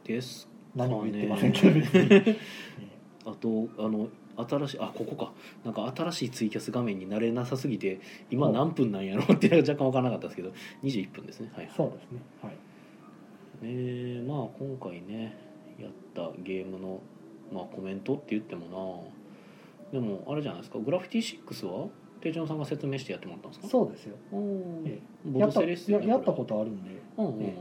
[0.04, 2.36] です何も言ってませんけど別に。
[3.24, 5.32] あとあの新しいあここか。
[5.64, 8.00] なんか新しいツイキャス画面に慣れなさすぎて
[8.32, 10.52] 今何分なんやろって若干分からなかったですけど
[10.82, 11.52] 21分ですね。
[11.54, 11.70] はい。
[11.76, 12.18] そうですね。
[12.42, 12.52] はい。
[13.62, 15.36] えーまあ今回ね
[15.78, 17.00] やったゲームの、
[17.52, 19.06] まあ、コメントって言っても
[19.92, 20.00] な。
[20.00, 20.80] でもあれじゃないですか。
[20.80, 21.88] グラフィティ6は
[22.20, 23.68] 手順さんが説明してやってもらったんですか？
[23.68, 24.16] そうですよ。
[24.32, 24.82] おー。
[24.86, 26.90] えボやったドセレっすよねややったこことあるんで。
[26.90, 27.42] れうんうんうん。
[27.44, 27.54] え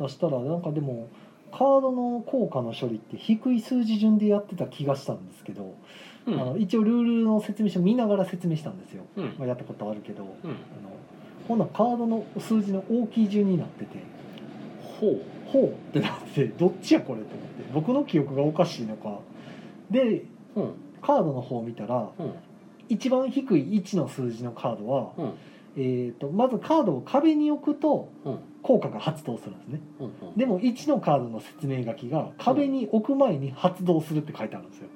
[0.00, 1.08] 出したらなんかでも
[1.52, 5.74] カードの効果の処理って低い数字順でやってた気がしたんですけど、
[6.26, 6.40] うん。
[6.40, 9.34] あの一応ルールの説明書見ながら説明したんですよ、うん。
[9.38, 10.50] まあ、やったことあるけど、うん。
[10.50, 10.56] あの
[11.48, 14.02] ほんならカードの数字の大きい順になってて
[15.00, 15.22] ほう。
[15.46, 19.18] ほうってなってどっちやこれと思って僕の記憶がおかしいのか
[19.90, 20.74] でうん。
[21.02, 22.34] カードの方を見たらうん。
[22.88, 25.32] 一番低い1の数字のカードは、うん。
[25.76, 29.80] えー、とまずカードを壁に置くとうん効果が発動するんですね。
[30.00, 30.36] うんうん。
[30.36, 34.88] でも1のカードの説明書きが壁に置く前に発動するって書いてあるんですよ。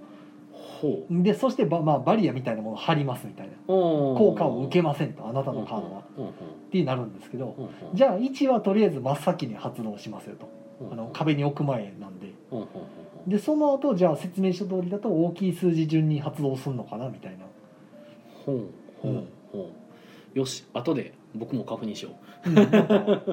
[0.53, 1.23] ほう。
[1.23, 3.53] でそしてバ,、まあ、バリアみたいなものを貼りますみたいな。
[3.67, 6.03] 効効果を受けませんとあなたのカードは。
[6.17, 6.33] うんうんっ
[6.71, 7.71] てなるんですけどうんうん。
[7.95, 10.49] じゃあ1はとりあえず真っ先に発動しますよと。
[10.81, 12.33] うんあの壁に置く前なんで。
[12.51, 12.69] うんうんうん
[13.27, 17.47] でその後じゃあ説明書通りだと大きい数字順に発動するのかなみたいな、
[18.45, 18.67] ほう
[19.01, 19.71] ほうほ
[20.35, 20.39] う。
[20.39, 22.11] よし後で僕も確認しよ
[22.47, 22.49] う。
[22.49, 22.79] うん、なんか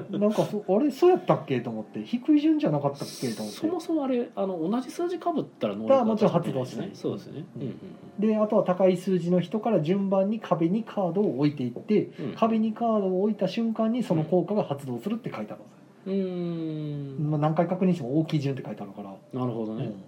[0.10, 3.60] なんかそあれそうやったっけと思って低い順じゃなかったっけと思って。
[3.60, 6.92] そもそもあれあの同じ数字かぶったら能力もちろん発動動しない？
[6.94, 7.46] そうですね。
[7.56, 7.62] うん。
[7.64, 7.80] うん
[8.20, 12.26] であとは高い数字の人から順番に壁にカードを置いていってうん。
[12.26, 17.32] うん壁にカードを置いた瞬間にその効果が発動するって書いてあるんですよ、うーん。
[17.32, 19.86] まあ、何回確認しても大きい順って書いてあるから、なるほどね。
[19.86, 20.04] うん。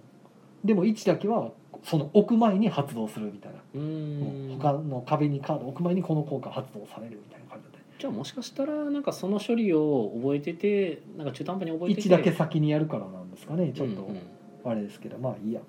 [0.64, 1.50] でも1だけは
[1.82, 4.58] その置く前に発動するみたいな、うーん。
[4.58, 7.73] 他の壁にカードを置く前にこの効果発動されるみたいな感じで
[8.04, 12.08] じゃあもしかしたらなんかその処理を覚えててなんか中途半端に覚えてて。
[12.10, 14.02] 1だけ先にやるからなんですかねちょっと。
[14.02, 14.18] うん
[14.66, 15.62] あれですけどまあいいや。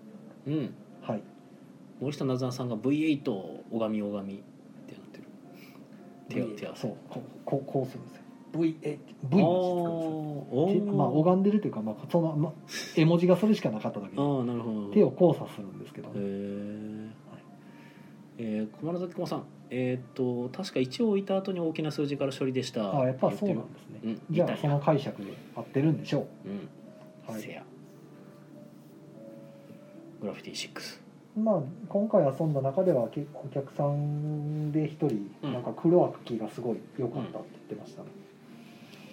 [0.45, 1.21] うん、うん、はい。
[2.01, 3.23] 森下なずなさんが V8
[3.71, 4.37] 拝み拝みっ
[4.85, 5.23] てなってる。
[6.27, 6.75] 手を手を。
[6.75, 6.97] そう。
[7.09, 8.23] こうこうこうするんですよ。
[8.53, 12.51] V え V まあ拝んでるというかまあその、まあ、
[12.97, 14.21] 絵文字がそれしかなかっただけで。
[14.21, 14.87] あーなるほど。
[14.93, 17.09] 手を交差するんですけど、へえ
[18.37, 22.91] えー、小丸崎駒さんえーっと確か1を置いた後に大きな数字から処理でした。
[22.91, 26.49] ああやっぱそうなんですね、うんじゃあその解釈で合ってるんでしょう。
[26.49, 26.69] ん、
[27.27, 27.41] う、はい。
[27.41, 27.63] せや。
[30.21, 30.99] グラフィティ6
[31.37, 35.53] まあ、今回遊んだ中では結構お客さんで一人うん。
[35.53, 38.09] なんか黒赤木がすごい良かったって言ってましたね、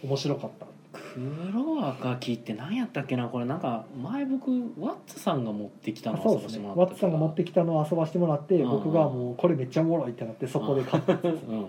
[0.04, 0.66] 面白かった
[1.14, 6.58] 黒赤木って何やったっけなこれなんか前僕ワッツさんが持ってきたあのを遊ばせそうですね。
[6.58, 8.70] てもらったワッツさんが持ってきたのを遊ばしてもらってうん。
[8.70, 11.66] 僕がもうこれめっちゃおもろいってなってそこで買った うんうんうん。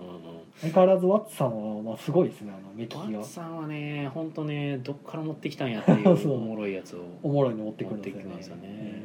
[0.60, 8.62] 相変わらずワッツさんはまあすごいですねあの目利きワッがツさんはね本当ねどっから持ってきたんやっていう そうおもろいやつをおもろいの持ってく持ってるんですよね。
[8.62, 9.04] きますよね。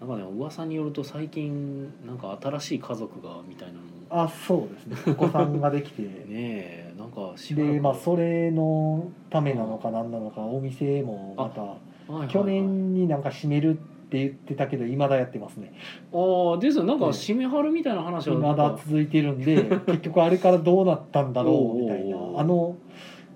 [0.00, 3.86] なんかね噂によると最近なんか新しい家族がみたいなのも。
[4.10, 5.12] あそうですね。
[5.12, 6.02] お子さんができて。
[6.28, 7.72] ねえなんかしばらく。
[7.74, 12.28] でまあそれのためなのか何なのかお店もまたはいはいはい。
[12.28, 15.74] 去年になんか閉めるって言ってたけど未だやってますね。
[16.12, 17.10] ああですよなんかええ。
[17.10, 22.16] 締めはるみたいな話は未なんかだ続いてるんで結局あれからどうなったんだろうみたいな。
[22.16, 22.76] おうおうおうあの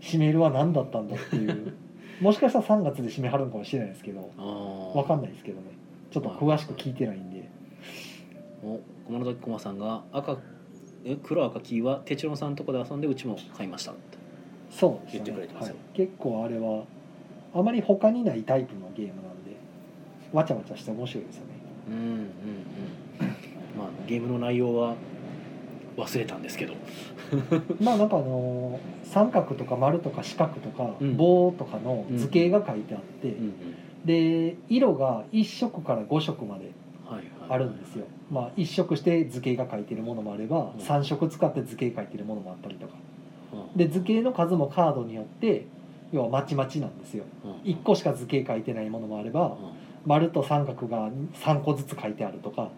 [0.01, 1.75] 締めるは何だったんだっていう。
[2.23, 5.69] もしかしたら3月で締めはるんかもしれないですけどあわかんないですけどね。
[6.11, 7.49] ちょっと詳しく聞いてないんで。
[8.63, 10.37] お小室崎駒さんが赤え
[11.23, 13.95] 黒赤黄は哲郎さんのとこで遊んでうちも買いました
[14.71, 15.75] そうです言ってくれねてますよ。
[15.75, 16.85] はい、結構あれは
[17.55, 19.57] あまり他にないタイプのゲームなんで
[20.33, 21.51] わちゃわちゃして面白いですよね。
[21.89, 22.19] うんうんうん。
[23.77, 24.95] まあゲームの内容は
[25.97, 26.75] 忘れたんですけど。
[27.81, 31.17] まあなんかあのー三角とか丸とか四角とかうん。
[31.17, 33.35] 棒とかの図形が書いてあって、
[34.05, 36.71] で色が1色から5色まで
[37.05, 37.25] はいはい。
[37.49, 40.81] あるんですよ、まあ、1色して図形が書いてるものもあればうん。
[40.81, 42.95] 3色使って図形書いてるものもあったりとか。
[43.53, 43.77] うん。
[43.77, 45.67] で図形の数もカードによって
[46.13, 47.25] 要はまちまちなんですよ。
[47.45, 47.53] うん。
[47.71, 49.57] 1個しか図形書いてないものもあればうん。
[50.07, 51.11] 丸と三角が
[51.43, 52.71] 3個ずつ書いてあるとか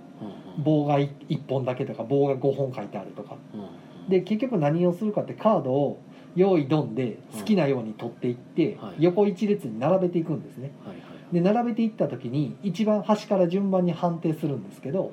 [0.56, 0.64] うん。
[0.64, 1.10] 棒が1
[1.46, 3.36] 本だけとか棒が5本書いてあるとか。
[3.54, 4.10] うん。
[4.10, 6.00] で結局何をするかってカードを
[6.34, 9.04] 用意ドンで好きなように取っていってはい。
[9.04, 10.72] 横一列に並べていくんですね。
[10.84, 15.12] はいはいはいで並べていった時に一番端から順番に判定するんですけど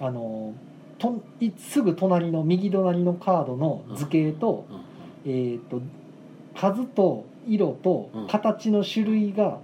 [0.00, 0.06] うん。
[0.06, 0.54] あの
[0.98, 4.66] といすぐ隣の右隣のカードの図形と,、
[5.24, 5.32] うん。
[5.32, 5.80] えー、と
[6.54, 8.26] 数と色とうん。
[8.28, 9.58] 形の種類が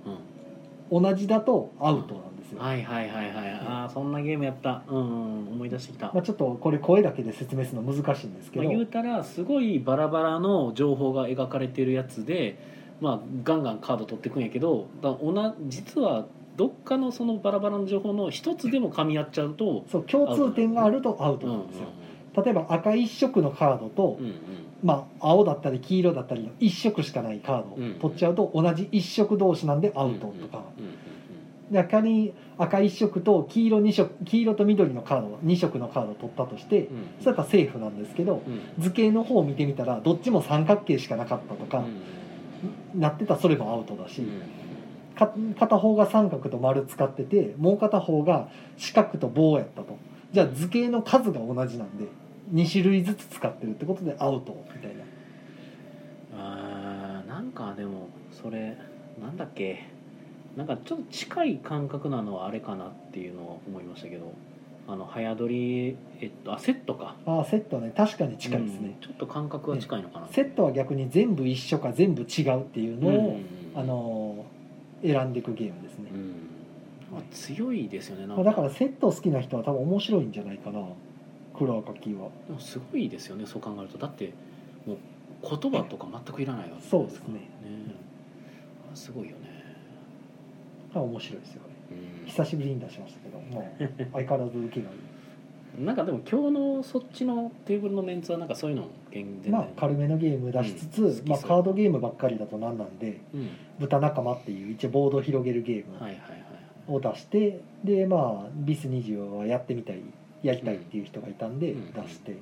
[0.91, 1.03] うん。
[1.03, 3.51] 同じだとアウトなんですよ、はいはいはいはい。
[3.67, 4.83] ああそんなゲームやった。
[4.89, 12.59] うんうん思い出してきた、まあ、ちょっとこれ声だけで説明するの難しいんですけど、まあ、言うたらすごいバラバラの情報が描かれてるやつで、
[13.01, 15.17] まあ、ガンガンカード取っていくんやけどだ
[15.69, 21.87] 実はどっかのそのバラバラの情報の一つでも噛み合っちゃうとそう共通点があるとアウトうんうんなんですよ、
[22.45, 24.35] 例えば赤一色のカードと、うんうん。
[24.83, 30.95] まあ、青だったり黄色だったりの1色しかないカード取っちゃうと同じ1色同士なんでアウトとか、うんうん
[31.71, 37.05] で仮に赤1色と黄色2色黄色と緑のカード2色のカードを取ったとしてうんうん。
[37.21, 38.83] それやったらセーフなんですけどうん。
[38.83, 41.85] 図形の方を見てみたらどっちも三角形しかなかったとか
[42.95, 44.23] なってたらそれもアウトだし
[45.59, 49.99] 片方が三角と丸使っててもう片方が四角と棒やったと。
[50.33, 52.05] じゃあ図形の数が同じなんで
[52.53, 55.05] 2種類ずつ使ってるってことでアウトみたいな。
[56.39, 58.77] あーなんかでもそれ
[59.21, 59.89] なんだっけ。
[60.57, 64.33] なんかちょっと近い感覚なのはあれかなっていうのを思いましたけど。
[64.91, 67.15] あの早撮りえっとあセットか。
[67.27, 67.93] ああセットね。
[67.95, 68.97] 確かに近いですね。
[69.01, 73.41] うん、ちょっと感覚は近いのかな、セットは逆に全部一緒か全部違うっていうのを、
[73.75, 74.47] あの
[75.03, 76.11] 選んでいくゲームですね。
[76.11, 76.33] う、ん。
[77.13, 80.81] まあ、強いですよねなんまあ、だからセット好きな人は多分面白いんじゃないかな。
[81.55, 82.31] 黒赤キーは。
[82.59, 83.99] すごいですよねそう考えると。
[83.99, 84.33] だって
[84.87, 84.97] もう
[85.43, 87.35] 言葉とか全くいらないわけそうですね。
[87.35, 87.41] ね。
[88.93, 89.59] あすごいよね。
[90.95, 91.63] あ面白いですよ
[92.27, 95.19] 久しぶりに出しましたけどもう 相変わらず受けがいい。
[95.85, 103.49] なんかでも今日のそっちのテーブルのメンツはなんかそういうの全然まあ軽めのゲーム出しつつ、うんまあ、カードゲームばっかりだとなんなんでうん。
[103.79, 106.45] 豚仲間っていう一応ボードを広げるゲームはいはいはい
[106.89, 110.01] を出してでまあビス20はやってみたい
[110.43, 111.93] やりたいっていう人がいたんでうん。
[111.93, 112.35] 出して、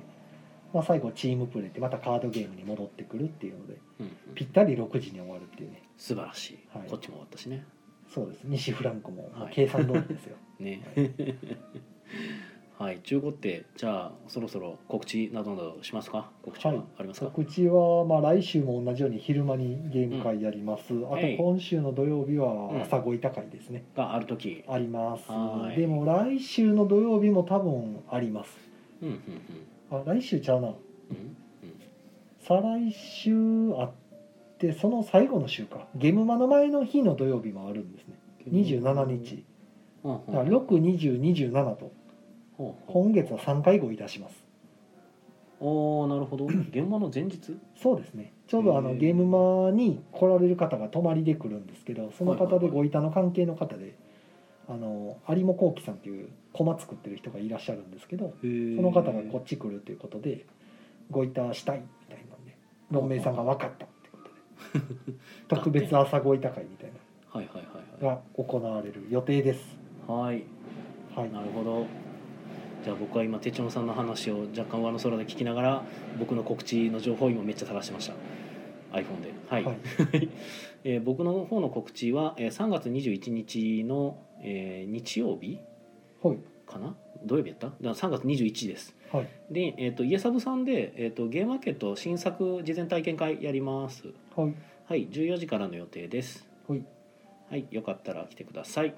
[0.73, 4.05] まあ、最後チームプレーってまたカードゲームに戻ってくるっていうのでうん。
[4.05, 4.11] うん。
[4.33, 5.83] ぴったり6時に終わるっていうね。
[5.95, 6.89] 素晴らしい、はい。
[6.89, 7.63] こっちも終わったしね
[8.09, 9.53] そうです西フランコもはい。
[9.53, 10.81] 計算通りですよ、 ね。
[12.77, 12.99] はい。
[12.99, 16.29] 中古ってじゃあそろそろ告知などなどしますか？
[16.43, 16.81] 告知ははい。
[16.99, 21.35] ありますか、告知は、まあ、来週も同じように昼間にゲーム会やります、あとはい。
[21.37, 24.63] 今週の土曜日は朝ごいた会ですね、がある時。
[24.67, 25.29] あります。
[25.31, 25.79] はい。
[25.79, 28.55] でも来週の土曜日も多分あります。
[29.01, 29.19] うんうん
[29.89, 30.67] あ来週ちゃうな。
[30.67, 30.77] うんうん。
[32.39, 33.33] 再来週
[33.77, 33.91] あっ
[34.57, 38.15] てその最後の週かゲームマの前の日の土曜日もあるんですね。
[38.51, 39.43] 27日。
[40.03, 41.91] だから62027と。
[42.87, 44.35] 今月は3回ごいたします。
[45.59, 46.45] おーなるほど。
[46.71, 47.57] 現場の前日？
[47.81, 48.33] そうですね。
[48.47, 53.95] ちょうどあのゲームマに来られる方が泊まりで来るんですけどその方でご板の関係の方で
[54.69, 58.47] あの有茂幸喜さんっていう駒作ってる人がいらっしゃるんですけどそそ
[58.81, 60.45] の方がこっち来るということで
[61.11, 62.57] ご板したいみたいなんで
[62.89, 63.85] 論明さんが分かった
[65.47, 66.91] 特別朝ご板会みたい
[67.31, 69.77] はいはいはいなのが行われる予定です。
[70.07, 70.43] はい。
[71.15, 71.31] はい。
[71.31, 71.85] なるほど。
[72.83, 75.83] じゃあ僕は今手帳さんの話を若干上の空で聞きながら
[76.19, 78.13] 僕の告知の情報を今めっちゃ探してました。
[78.93, 79.33] iPhone で。
[79.49, 79.77] はい、はい。
[80.83, 85.59] えー僕の方の告知は、えー3月21日の、えー日曜日
[86.23, 86.37] はい。
[86.65, 86.95] かな？
[87.25, 87.67] 土曜日やった？
[87.67, 89.27] だから3月21ですはい。
[89.51, 94.07] で、えー、と家サブさんで、えー、とゲームマーケット新作事前体験会やります。
[94.35, 94.53] はい。
[94.87, 96.47] はい14時からの予定です。
[96.67, 96.83] はい。
[97.49, 98.93] はいよかったら来てください。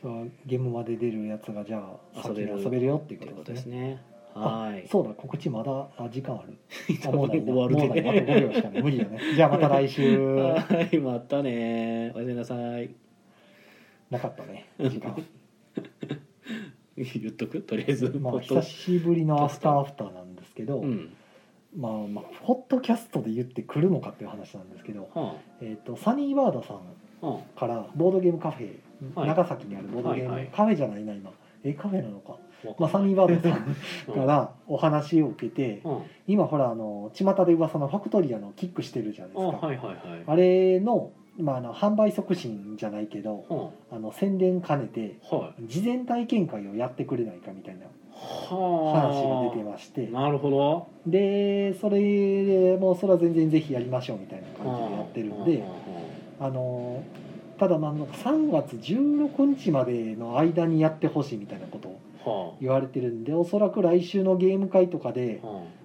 [0.00, 1.78] そうゲームまで出るやつがじゃ
[2.14, 4.02] あ遊べる遊べるよっていうことですすね。
[4.34, 4.86] あはい。
[4.90, 6.56] そうだ告知まだあ時間ある。
[7.06, 9.20] あもうないな終わるもうないあとで5秒しかない無理だね。
[9.34, 10.18] じゃあまた来週。
[10.24, 12.12] はいまたね。
[12.14, 12.90] おやすみなさい。
[14.10, 15.14] なかったね時間
[17.20, 17.60] 言っとく？
[17.60, 21.14] とりあえずまあ久しぶりのアフターアフターなんですけど、うん。
[21.76, 26.80] まあまあポッドキャストで言ってくるのかっていう話なんですけど、はえっ、とサニーバードさん
[27.56, 28.78] からボードゲームカフェ、
[29.14, 29.28] はい。
[29.28, 30.50] 長崎にあるボードゲーム、はいはい。
[30.52, 31.30] カフェじゃないな今。
[31.64, 33.76] えカフェなのか、あまあ、サニーバードさん
[34.08, 34.14] うん。
[34.14, 36.02] からお話を受けて、うん。
[36.26, 40.22] 今ほらあの巷で噂のファクトリアのキックしてるじゃないあですか、はいはいはい。
[40.26, 45.66] あれの,、まあ、あの販売促進じゃないけどはあの宣伝兼ねてあはい。
[45.68, 50.08] 事前体験会をやってくれないかみたいなは話が出てまして。
[50.08, 50.88] なるほど。
[51.06, 55.64] でそれもうそれは全然ぜひやりましょうみたいな感じでやってるんで
[56.40, 57.02] あの
[57.58, 62.00] ただまあなんか3月16日までの間にやってほしいみたいなことを
[62.50, 65.40] は言われてるんでおそらく来週のゲーム会とかで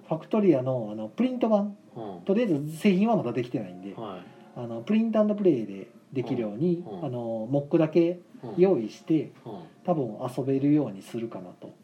[0.08, 1.76] ファクトリアのあのプリント版
[2.24, 9.58] とりあえず製品はまだできてないんであはいあのプリントプレイでできるようにうんあのモックだけうん用意してうん。
[9.84, 11.74] 多分遊べるようにするかなと。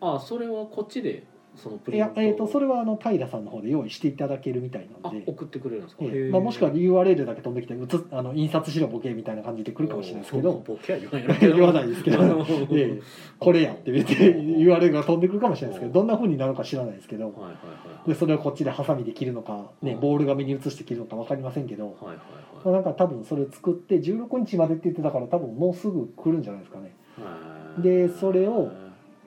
[0.00, 1.24] あそれはこっちで？
[1.56, 2.20] そのプいや、リント。
[2.22, 10.62] えー、とそれはあの平さんの方で用意していただけるみたいなあんで、送ってくれるんですか、えへええまあ、もしくは URL だけ飛んできてうつあの印刷しろボケみたいな感じで来るかもしれないですけど。
[10.66, 12.46] ボケは言わんやろけど言わないですけど。
[12.70, 13.00] ええ
[13.38, 17.26] これやって言って URL が飛んでくるかもしれないですけどどんな風になるのか知らないですけど。
[17.26, 17.56] はいはいはい
[18.06, 22.22] でそれをこっちでハサミで切るのか、ねうん、ボール紙に移して切るのか分かりませんけど、はいはいま
[22.64, 26.94] あ、はいなんか多分それ作って16日までって言ってたから多分もうすぐ来るんじゃないですかね。
[27.18, 28.70] はいでそれを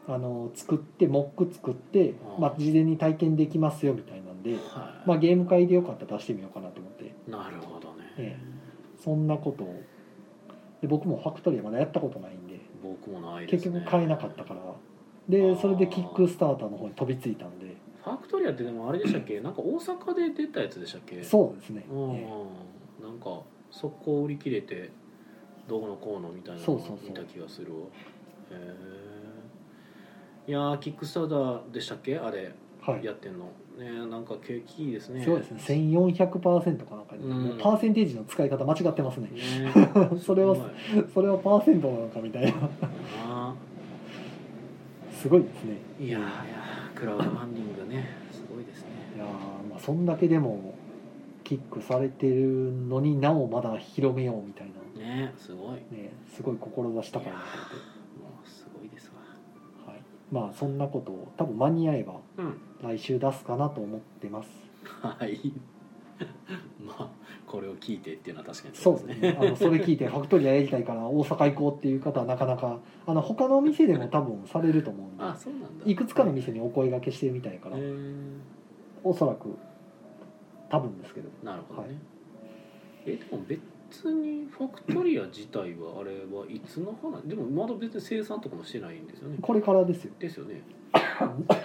[0.09, 4.59] あの作ってモック作って、うんまあ、事前に体験できますよみたいなんで、はい。
[5.07, 7.13] まあ、ゲーム会でよかったら出してみようかなと思って。
[7.27, 8.37] なるほどね、え
[8.99, 9.83] そんなことを。
[10.81, 12.59] で僕もファクトリーまだやったことないんで。
[12.81, 13.71] 僕もないですね。
[13.71, 14.61] 結局買えなかったから。
[15.27, 17.75] でそれでキックスターターの方に飛びついたんで。
[18.03, 19.39] ファクトリアってでもあれでしたっけ？
[19.41, 21.21] なんか大阪で出たやつでしたっけ？
[21.21, 22.27] そうですね、うん、え
[23.03, 24.89] なんか速攻売り切れて
[25.67, 27.79] どうのこうのみたいなのを見た気がするわ。
[27.81, 27.85] へ
[28.53, 28.99] え
[30.49, 32.17] いやーキックスターターでしたっけ？
[32.17, 33.05] あれえはい。
[33.05, 33.45] やってんの。
[33.77, 35.23] ねなんか景気いいですね。
[35.23, 35.61] そうですね。
[35.61, 36.41] 1400%
[36.89, 37.43] かなんかで、うん。
[37.49, 39.29] もうパーセンテージの使い方間違ってますね。
[39.29, 39.71] ね
[40.19, 40.67] それはすご
[41.01, 41.05] い。
[41.13, 42.51] それはパーセントなのかみたいな。
[43.27, 43.55] な
[45.11, 45.77] すごいですね。
[45.99, 48.87] いやーいやークラウドファンディングねすごいですね。
[49.17, 49.27] いやー
[49.69, 50.73] まあそんだけでも
[51.43, 54.99] キックされてるのになおまだ広めようみたいな。
[54.99, 55.75] ねすごい。
[55.95, 57.98] ねすごい志高いなと思って
[60.31, 62.61] まあそんなことを多分間に合えばうん。
[62.81, 64.49] 来週出すかなと思ってます。
[65.01, 65.53] はい。
[66.79, 67.09] まあ
[67.45, 69.37] これを聞いてっていうのは確かにそうですね。
[69.39, 75.85] あのそれ聞いてファクトリアやりたいから大阪行こうっていう方はなかなかあの他の店でも多分されると思うんであそうなんだ。
[75.85, 78.37] いくつかの店にお声掛けしてるみたいからへー。
[79.03, 79.55] おそらく
[80.69, 81.29] 多分ですけど。
[81.43, 81.97] なるほどね、はい。
[83.05, 83.61] えでも別
[84.11, 87.21] にファクトリア自体はあれはいつの話？
[87.27, 89.37] でもまだ別に生産とかもしてないんですよね。
[89.41, 90.13] これからですよ。
[90.19, 90.61] ですよね。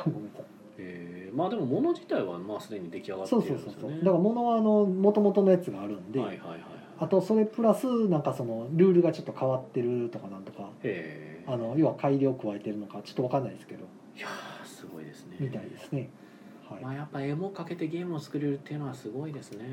[0.04, 0.44] ごめんなさい。
[0.78, 6.60] えー、まあでも物自体はまあすでに出来上がってそいうるんそうそうそうですよねだから物はあの元々のやつがあるんで、はいはいはい
[6.96, 10.70] あとそれプラスなんかそのルールがちょっと変わってるとかなんとか
[11.46, 13.84] あの要は改良を加えてるのかちょっと分かんないですけど。
[14.16, 15.36] いやーすごいですね。
[15.40, 16.08] みたいですね。
[16.70, 16.82] はい。
[16.82, 19.64] まあやっぱ絵もかけてゲームを作れるっていうのはすごいですね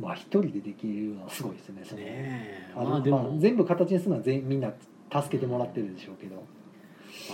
[0.00, 4.72] まあ一人でできるのはすごいですねそのねえあのまあでも、まあ、全部形にするのは全みんな
[5.12, 6.36] 助けてもらってるでしょうけど、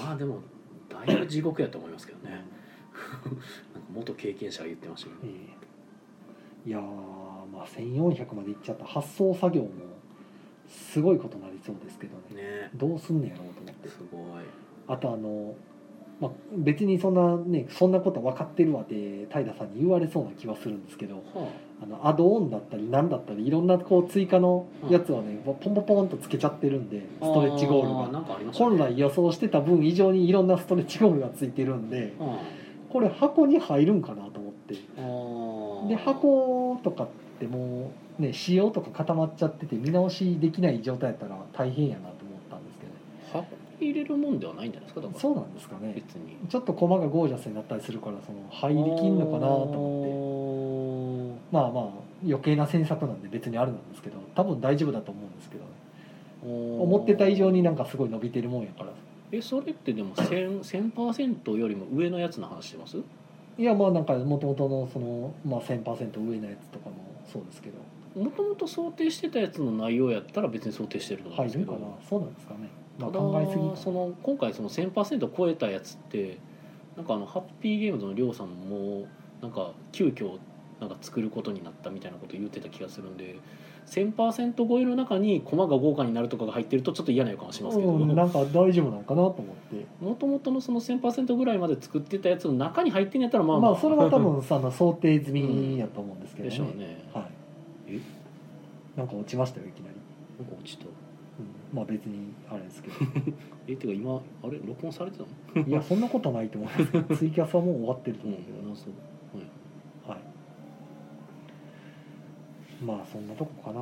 [0.03, 0.41] まあでも
[0.89, 2.31] だいぶ地獄やと思いますけどね。
[3.75, 5.33] なんか元経験者が言ってましたけど。
[5.33, 5.35] え
[6.67, 6.69] え。
[6.69, 9.69] いやーまあ1400までいっちゃった発送作業も
[10.67, 12.43] すごいことになりそうですけどね。
[12.43, 13.89] ねどうすんねやろうと思って。
[13.89, 14.23] すごい。
[14.89, 15.55] あとあの、
[16.21, 21.17] まあ、別にそんなねそんなこと分かってるわって平さんに言われそうな気はするんですけど。
[21.17, 21.49] は
[21.83, 28.21] あのアドオンだったり何だったりいろんなこう追加のやつをね、ポンポンポンとつけちゃってるんであストレッチゴールが。
[28.39, 28.51] ね。
[28.53, 32.37] 本来予想してた分以上にいろんなストレッチゴールがついてるんでうん。
[32.89, 34.75] これ箱に入るんかなと思って。
[35.89, 37.09] で箱とかっ
[37.39, 45.93] てもうね仕様とか固まっちゃってて見直しできない状態やったら大変やなと思ったんですけど箱に入れるもんではないんじゃないですかそうなんですかね。
[45.95, 46.37] 別に。
[46.49, 50.46] ちょっと駒がゴージャスになったりするからその入りきんのかなと思って
[51.53, 51.85] まあまあ
[52.25, 55.71] 余計な詮索なんで別にあるなんですけど多分大丈夫だと思うんですけどね
[56.43, 58.91] 思思ってた以上になんかすごい伸びてるもんやから。
[59.33, 62.99] えそれってでも 1000%, 1000よりも上のやつの話してます？
[63.59, 66.97] いやまあなんかもともとのその、まあ、1000%上のやつとかも
[67.33, 67.79] そうですけど。
[68.23, 71.99] もともと想定してたやつの内容やったら別に想定してると思うんですけど。
[72.09, 72.71] そうなんですかね。
[72.99, 73.77] まあ考えすぎか。
[73.77, 76.39] その今回その1000%超えたやつって
[76.97, 79.07] なんかあのハッピーゲームズのりょうさんも
[79.43, 80.39] なんか急遽
[80.81, 83.37] なんか作ることになったみたいなこと言ってた気がするんで
[83.87, 89.87] 1000%超えの中に駒が豪華になるとかが入ってるとちょっと嫌な予感はしますけどうん、なんか大丈夫なのかなと思って。
[90.01, 97.09] もともとのその1000%ぐらいまで作ってたやつの中に入ってんやったらまあまあそれは多分さ想定済みやと思うんですけどでしょうね。
[97.15, 97.25] はい。
[97.89, 98.01] え？
[98.97, 99.97] なんか落ちましたよいきなり、
[100.39, 100.85] なんか落ちた。
[100.87, 102.95] うん、まあ別にあれですけど。
[103.69, 104.59] えてか今あれ？
[104.67, 105.67] 録音されてたの？
[105.67, 108.89] いやそんなことないと思いますけど ツイキャスはもう終わってるとうん思うけど、あそう。
[108.89, 109.16] はいはい
[112.83, 113.73] まあそんなとこ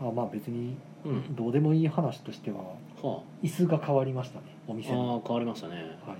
[0.00, 0.08] かな。
[0.08, 1.34] あまあ別にうん。
[1.34, 2.58] どうでもいい話としては
[3.02, 5.74] は椅子が変わりましたねおあ店の、変わりましたね。
[5.74, 6.16] はい、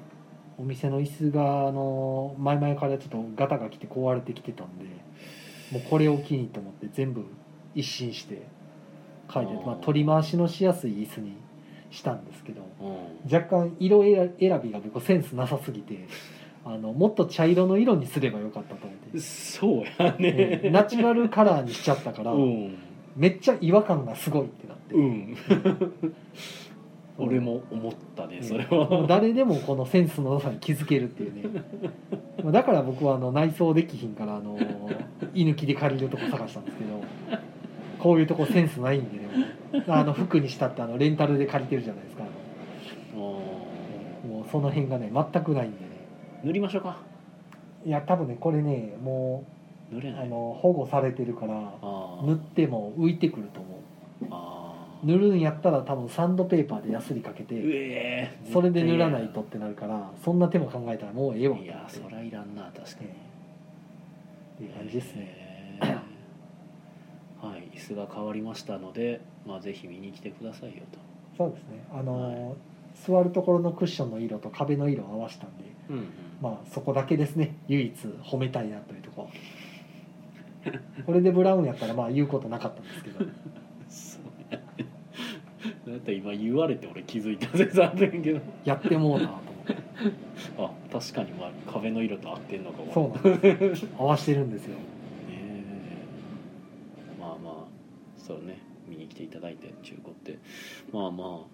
[0.58, 4.84] お店の椅子があの前々からちょっとガタが来て壊れてきてたんで
[5.72, 7.24] もうこれを機にと思って全部
[7.74, 8.46] 一新して
[9.32, 11.36] 書いてあーまあ、取り回しのしやすい椅子に
[11.90, 13.32] したんですけどうん。
[13.32, 16.06] 若干色選選びが僕センスなさすぎて
[16.70, 22.76] あのもっと茶色の色にすればよかったと思って、そうやね、えーナチュラルカラーにしちゃったから、うん。
[23.16, 25.36] めっちゃ違和感がすごいってなって、うん。
[27.16, 29.06] 俺も思ったねそれもうは。
[29.08, 31.62] 誰でもこのセンスの良さに気づけるっていうね。
[32.44, 34.58] まあだから僕はあの内装できひんからあの
[35.34, 37.02] 居抜きで借りるとこ探したんですけど
[37.98, 39.28] こういうとこセンスないんでね。
[39.88, 43.42] あの服にしたってあのレンタルで借りてるじゃないですかあの。
[44.24, 45.87] あもうその辺がね全くないんで
[46.44, 46.98] 塗りましょうか。
[47.84, 49.44] いや多分ねこれねも
[49.90, 50.22] う塗れない。
[50.24, 51.54] あの保護されてるから
[52.24, 53.78] 塗っても浮いてくると思う。
[54.30, 58.52] あ塗るんやったら多分サンドペーパーでヤスリかけーうてえー。
[58.52, 63.06] それで塗らないとってなるからそんな手も考えたらもうええわいやそりゃいらんな確かに。
[63.06, 63.12] っ
[64.58, 65.28] ていう感じですね。
[65.80, 67.46] えー。
[67.46, 67.70] はい。
[67.74, 70.98] 椅子が変わりましたのでまあぜひ見に来てくださいよと。
[71.36, 71.84] そうですね。
[71.92, 76.08] あのー座るところのクッションの色と壁の色を合わせたんでうんうん
[76.40, 77.56] まあそこだけですね。
[77.68, 79.28] 唯一褒めたいなというとこ
[80.64, 80.72] ろ。
[81.06, 83.18] これでブラウンやったらまあ言うことなかったんですけど。
[83.88, 84.22] そう
[84.52, 84.64] やね。
[85.86, 88.40] だって今言われて俺気づいた全然あるんけど。
[88.64, 89.76] やってもうたと思って。
[90.58, 92.92] あ確かにまあ壁の色と合ってんのかも。
[92.92, 94.76] そうなんです合わしてるんですよ。
[95.30, 95.62] え
[97.16, 97.20] え。
[97.20, 97.54] まあまあ
[98.16, 98.58] そうね。
[98.86, 100.38] 見に来ていただいて中古って
[100.92, 101.46] まあまあ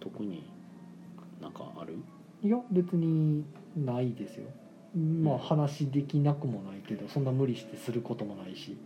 [0.00, 0.44] 特に
[1.40, 1.98] なんかある？
[2.42, 3.44] いや別に
[3.76, 4.46] ないですよ。
[4.96, 8.76] まあ話できなくもないけどそんな無理してすることもないし。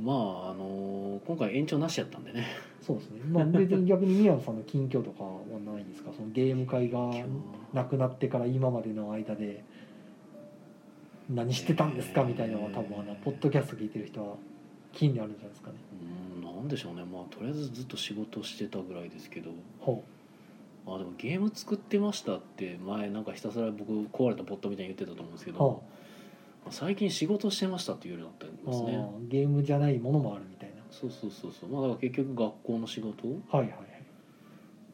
[0.00, 2.46] まああの今回延長なしやったんでね。
[2.82, 3.20] そうですね。
[3.30, 6.10] まあ別に逆に宮野さんの近況とかはないんですか？
[6.14, 6.98] そのゲーム会が
[7.72, 9.64] なくなってから今までの間で。
[11.28, 12.22] 何してたんですか？
[12.22, 14.36] みたいなのは多分あのポッドキャスト聞いてる人は
[14.92, 15.76] 気になるんじゃないですかね
[16.36, 20.04] うんなんでしょうねまあとりあえずずっと仕事してたぐらいですけどほ
[20.86, 25.82] あでもゲーム作ってましたって前なんかひたすら僕壊れたポットみたいに言ってたと思うんですけど、
[26.64, 28.96] うは最近仕事してましたっていうようになってあ、ますね。
[28.96, 30.76] ああゲームじゃないものもあるみたいな。
[30.90, 31.70] そうそうそうそう。
[31.70, 33.28] まあだから結局学校の仕事。
[33.28, 33.70] はいはいはい。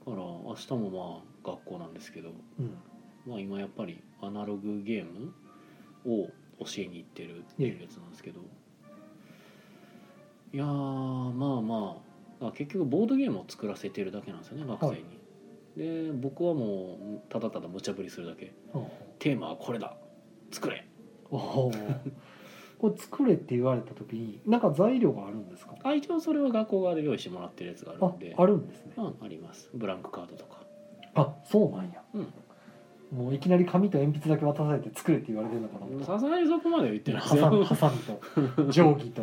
[0.05, 2.75] から明日もまあ学校なんですけどうん。
[3.27, 5.33] まあ今やっぱりアナログゲーム
[6.07, 6.29] を
[6.61, 8.41] 教えに行ってるっていうやつなんですけど。
[10.55, 11.97] いやーまあま
[12.41, 15.22] ああ結局ボードゲームを作らせてるだけなんですよね学生に、
[15.77, 18.53] で僕はもうただただ無茶ぶりするだけ。
[18.73, 18.85] ほう
[19.19, 19.97] テーマはこれだ。
[20.51, 20.87] 作れ。
[21.31, 21.97] おー。
[22.79, 25.75] これ作れって言われた時になんか材料があるんですか？
[25.85, 28.35] あ一応それは学校側で用意してもらってるやつがあるあんで。
[28.37, 28.93] あるんですね。
[28.97, 29.71] うん、あります。
[29.73, 30.63] ブランクカードとか。
[31.15, 32.03] あそうなんや。
[32.15, 32.27] うん。
[33.17, 36.05] もういきなり紙と鉛筆だけ渡されて作れって言われてるのかな。
[36.05, 37.65] さすがにそこまでは言ってないですよ。
[37.65, 38.21] ハサミと。
[38.73, 39.23] 定規と。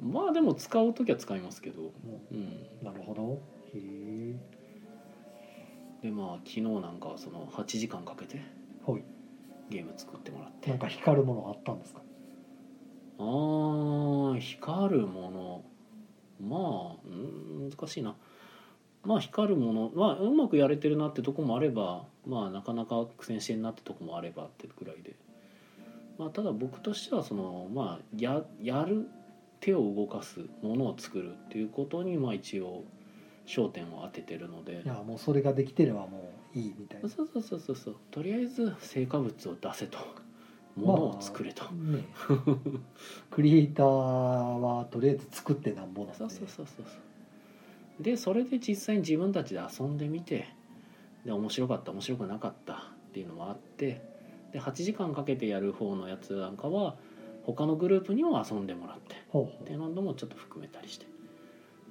[0.00, 1.80] まあでも使う時は使いますけど。
[1.82, 1.90] も
[2.30, 2.34] う。
[2.34, 2.38] ん。
[2.82, 3.40] うなるほど。
[3.74, 3.80] へ
[4.32, 4.36] え
[6.02, 8.40] でまあ昨日なんかはその8時間かけて
[8.86, 9.02] はい。
[9.68, 10.70] ゲーム作ってもらって。
[10.70, 12.00] なんか光るものあったんですか？
[13.18, 15.64] あー光るもの。
[16.46, 16.56] ま
[16.94, 18.14] あうん難しいな。
[19.04, 19.90] まあ光るもの。
[19.94, 25.16] まあうまくやれてるなってとこもあればまあなかなか苦戦してんなってとこもあればってぐらいで。
[26.18, 29.08] まあただ僕としてはそのまあややる
[29.60, 32.84] 手を動かすものを作るっていうことにまあ一応
[33.46, 34.82] 焦点を当ててるので。
[34.84, 37.08] いやもうそれができてればもういいみたいな。
[37.08, 37.96] そうそうそうそうそう。
[38.10, 39.98] とりあえず成果物を出せと。
[40.76, 42.04] ものを作れと、ね。
[43.30, 46.18] クリエイターはとりあえず作ってなんぼなんで。
[46.18, 50.46] そうそうそうそうでそれで実際に自分たちで遊んでみて。
[51.24, 52.76] で面白かった面白くなかったっ
[53.12, 54.00] ていうのもあって。
[54.52, 56.96] で8時間かけてやる方のやつなんかは
[57.42, 59.16] 他のグループにも遊んでもらって。
[59.16, 61.06] っていうのもちょっと含めたりして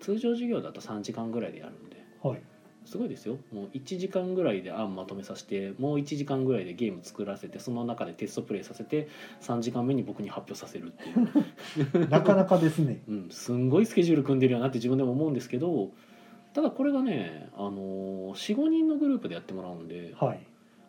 [0.05, 1.97] 通常授業だと3時間ぐらいでやるんで。
[2.21, 2.41] はい。
[2.85, 3.39] すごいですよ。
[3.51, 9.07] もう1時間ぐらいで案まとめさせてもう1時間ぐらいでゲーム作らせてその中でテストプレイさせて
[9.41, 11.09] 3時間目に僕に発表させるって
[11.99, 13.01] いう、 なかなかですね。
[13.09, 15.91] うん、すんごいスケジュール組んでるよなって自分でも思うんですけど
[16.53, 20.39] ただこれがね、あの45人のグループでやってもらうんではい。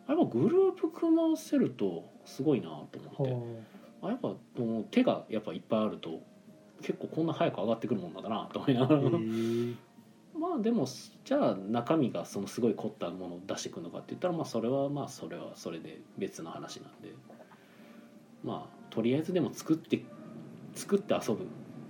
[0.06, 3.32] やっぱグループ組ませるとすごいなと思って。
[3.32, 3.46] ほ
[4.02, 6.20] あやっぱもう手がやっぱいっぱいあると
[6.82, 9.00] 結構こんな早く上がってくるもんなんだなと思いながら。
[10.38, 10.86] まあでも
[11.24, 17.14] じゃあ中身がそのすごい凝ったものを出してくるのかって言ったらまあそれはまあそれはそれで別の話なんで。
[18.44, 20.02] まあとりあえずでも作って
[20.74, 21.46] 作って遊ぶ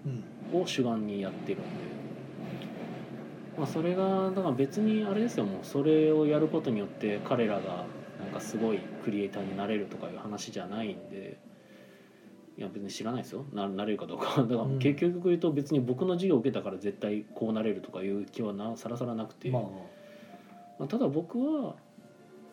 [0.07, 0.24] うん。
[0.53, 1.66] を主眼にやってるんで、
[3.59, 7.87] まあ、それがだから別にあれですよもうそれをやることによって彼らが
[8.20, 11.39] なんかすごいクリエイターになれるとかいう話じゃないんで
[12.59, 13.44] いや別に知らないですよ。
[13.52, 14.42] ななれるかどうか。
[14.42, 14.78] だからうん。
[14.78, 19.62] 結局言うと別に僕の授業を受けたから絶対こうなれるとかいう気はなさらさらなくて、まあ。
[20.78, 21.76] まあ、ただ僕は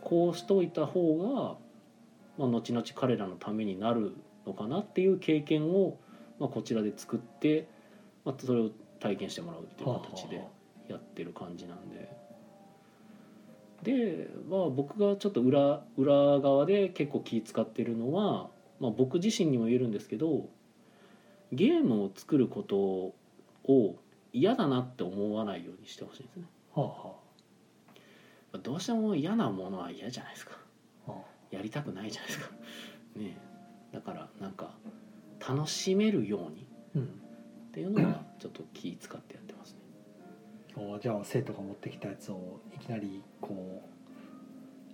[0.01, 1.57] こうしといた方が、
[2.37, 5.97] まあ、後々彼らのためになるのかなっていう経験を、
[6.39, 7.67] まあ、こちらで作って、
[8.25, 10.41] まあ、それを体験してもらうっていう形で
[10.87, 12.09] やってる感じなんで。
[13.83, 18.49] で、まあ、僕がちょっと裏裏側で結構気使ってるのは、
[18.79, 20.49] まあ、僕自身にも言えるんですけど
[21.51, 23.13] ゲームを作ること
[23.71, 23.95] を
[24.33, 26.43] 嫌だなって思わないようにしてほしいんですね。
[26.73, 26.87] はあ
[28.57, 30.57] はどうしても嫌なものは嫌じゃないですか。
[31.07, 31.11] あ。
[31.11, 31.17] は
[31.51, 32.49] やりたくないじゃないですか。
[33.15, 33.37] ね
[33.91, 33.95] え。
[33.95, 34.71] だからなんか
[35.47, 36.65] 楽しめるようにっ
[36.95, 37.21] あうん。
[37.71, 39.79] ていうのはちょっと気使ってやってますね。
[40.75, 43.92] おじゃあ生徒が持ってきたやつをいきなりこう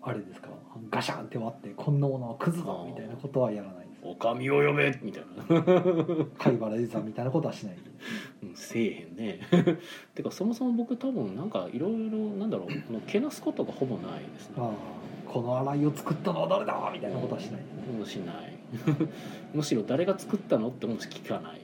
[0.02, 0.50] あれですか？
[0.90, 4.00] ガシャンって割ってこんなものはクズだみたいなことはやらないです。
[4.04, 5.62] おかみを呼べみたいな。
[6.38, 7.78] 貝原ユーザーみたいなことはしない。
[8.44, 9.40] うんせえへんね。
[10.16, 14.56] てかそもそも僕多分なんかいろいろなんだろうこのけなすことがほぼないですね。
[15.28, 17.62] この洗いを作ったのは誰だみたいなことはしない。
[17.94, 18.58] もうしない。
[19.54, 21.62] むしろ誰が作ったのってもう聞かない。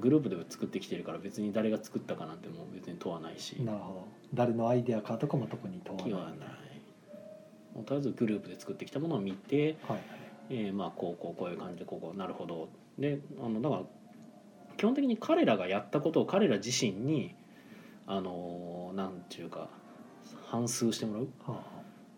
[0.00, 3.54] グループで作ってきてるから別に誰が作ったかなんてもう別に問わないし。
[3.64, 4.08] なるほど。
[4.32, 6.10] 誰のアイデアかとかも特に問わない。
[6.10, 6.69] 気はない
[7.80, 9.98] もうとりあえずグループで作ってきたものを見て、はい。
[10.52, 12.68] えーまあこうこうこういう感じでこうこうなるほど。
[12.98, 13.82] であのだから
[14.76, 17.34] 基本的に彼らがやったことを彼ら自身に
[18.06, 19.68] あのーなんていうか
[20.46, 21.62] 反数してもらうは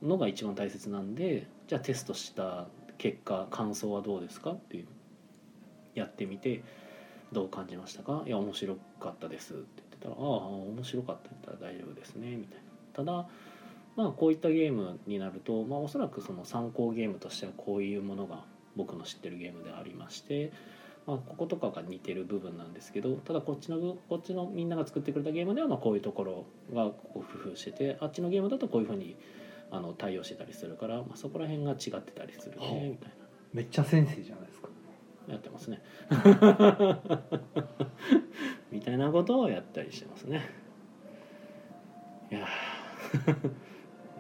[0.03, 2.67] のが一番大切なんでじゃあテストした
[2.99, 4.87] 結果感想はどうですかっていう
[5.95, 6.63] やってみて
[7.33, 8.23] どう感じましたか？
[8.27, 12.63] いや面白かったですって言ってたら「ああ面白かった」って言ったら大丈夫ですねみたいな。
[12.95, 13.29] ただ
[13.97, 18.45] まあこういったゲームになると、まあ、おそらくその参考ゲームとしてはこういうものが
[18.77, 20.53] 僕の知ってるゲームでありまして、
[21.07, 29.17] まあ、こことかが似てる部分なんですけどただこっちの部こっちのみんなが作ってくれたゲームではまあこういうところが工夫しててあっちのゲームだとこういうふうに
[29.71, 33.13] あの対応してたりするから、まあ、そこら辺が違ってたりするはあねみたい
[33.53, 34.69] めっちゃ先生じゃないですか。
[35.29, 35.83] なやってますね。
[38.73, 40.41] みたいなことをやったりしてますね。
[42.31, 43.51] いやー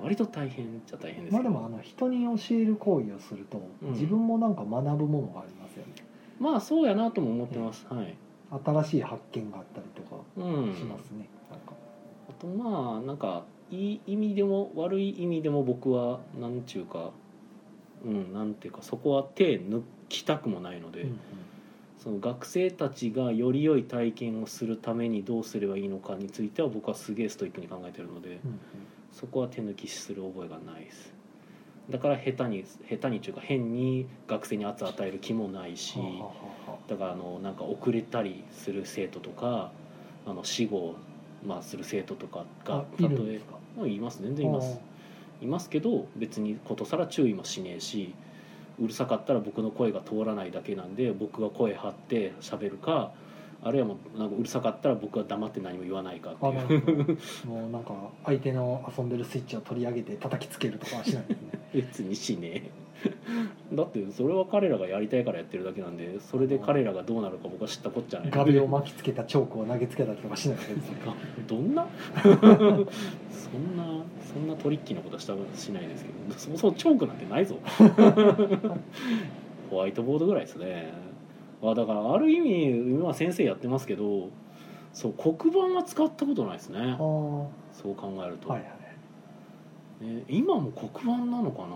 [0.02, 3.92] 割と大変っちゃ大変ですまあでもあの人に教える行為をすると、うん。
[3.92, 5.92] 自分もなんか学ぶものがありますよね。
[6.40, 8.16] まあそうやなとも思ってます、はい、
[8.64, 11.72] 新しい発見があったりとかうん、しますね、なんか。
[12.28, 17.10] あとまあなんかいい意味でも悪い意味でも僕はなんちゅうか
[18.04, 21.18] うんなんていうかそこは手抜きたくもないので、うんうん。
[22.02, 28.58] その学生たちがより良い体験をするためにどうすればいいのかについては僕はすげえストイックに考えてるのでうん
[29.12, 31.12] そこは手抜きする覚えがないです。
[31.90, 35.98] だから下手に下手にというか変に学生に圧を与える気もないし
[36.88, 39.72] だからあのなんか遅れたりする生徒とか
[40.24, 40.94] あの死後、
[41.44, 43.58] まあ、する生徒とかがあいるんですか？
[43.76, 44.22] まあいます。
[44.22, 44.78] 全然います。
[45.42, 48.14] いますけど別にことさら注意もしねえし
[48.80, 53.10] うるさかったら僕の声が通らないだけなんで僕が声張って喋るか
[53.64, 57.04] あるいはもうなんかうるさかったら僕は黙って何も言わないかってあいなるほど
[57.54, 57.94] もうなんか
[58.24, 61.48] 相手の遊んでるスイッチを取り上げて叩きつけるとかはしないですね。
[61.74, 62.70] う 別にしねえ。
[63.74, 70.96] だってそれは彼らがやりたいからやってるだけなんでそれで彼らがどうなるか僕は知ったこっちゃない壁を巻きつけたチョークを投げつけたりとかしないわけですね
[71.48, 71.86] どんな？
[72.22, 77.56] そんなそんなトリッキーなことはしたしないですけどそもそもチョークなんてないぞ。
[79.70, 80.92] ホワイトボードぐらいですね
[81.62, 84.28] あだからある意味今先生やってますけど
[84.92, 85.34] そう黒
[85.68, 86.96] 板は使ったことないですね。
[86.98, 88.62] ああはそう考えると、いはい。
[90.04, 91.66] ね、今も黒板なのか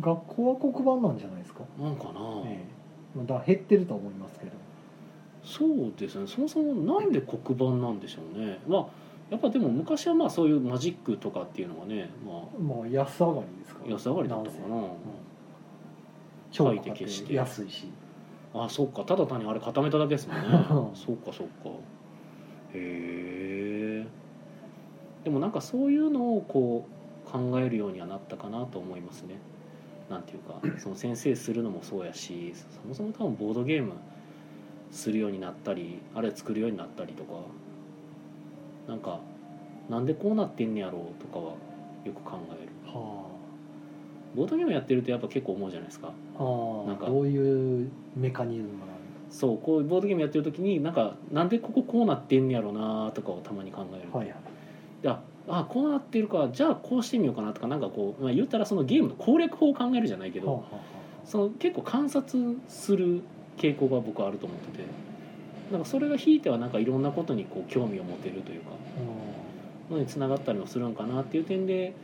[0.00, 2.10] 学校は黒板なんじゃないですか、ななんかな、
[2.46, 2.64] え
[3.14, 3.18] え。
[3.18, 4.52] まあだ減ってると思いますけど。
[5.42, 6.26] そうですね。
[6.26, 8.58] そもそもなんで黒板なんでしょうね。
[8.68, 8.86] まあ
[9.30, 14.74] やっぱでも昔はまあそういうマジックとかっていうのがねままあ安上がりですか安上がりだったかな？
[14.76, 14.90] うん。
[16.50, 17.34] 超書いて消して。
[17.34, 17.88] 安いし
[18.64, 19.04] あそうか。
[19.04, 20.42] ただ単にあれ固めただけですもんね。
[20.94, 21.70] そうかそうか。
[22.74, 24.06] へえ
[25.24, 26.86] でもなんかそういうのをこ
[27.26, 29.38] う考えるようにはなったかなと思いますね。
[30.08, 33.92] なんていうか その先生するのもそうやしそもそも多分ボードゲーム
[34.90, 37.34] するようになったりあれ作るようになったりとか
[38.86, 39.20] なんか
[39.88, 41.52] なんでこうなってんねやろうとかは
[42.04, 42.68] よく考える。
[42.86, 43.37] は
[44.34, 46.08] ボードゲームやってるとやっぱ結構思うじゃないですか。
[46.08, 46.12] あ
[46.84, 47.06] あなんか。
[47.06, 48.88] どういうメカニズムなの？
[49.30, 54.34] そうこうボードゲームやってる時になんかなんでこここうなってんねやろなとかをたまに考える、はい
[55.04, 55.20] あ
[55.50, 60.80] あこうなってるかじゃあこうしてみようかなとかなんかこう、まあ、言ったらそのゲームの攻略法を考えるじゃないけど、はあはあは
[61.24, 63.22] その結構観察する
[63.56, 64.84] 傾向が僕はあると思ってて
[65.72, 68.72] なんかそれがひいてはなんかいろんなことにこう興味を持てるというか
[69.90, 71.94] あのにつながったりもするんかなっていう点で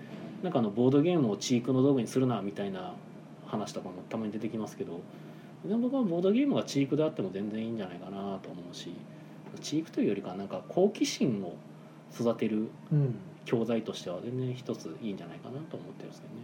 [0.43, 2.95] なんかあのボードゲームをチークの道具にするなみたいな
[3.47, 5.01] 話とかもたまに出てきますけど
[5.65, 8.93] でも僕はボードゲームがチークであっても全然いいんじゃないかなと思うし
[9.61, 11.57] チークというよりかはなんか好奇心を
[12.13, 12.69] 育てる
[13.45, 16.41] 教材としては全然一ついいんじゃないかなと思ってるんですけどね。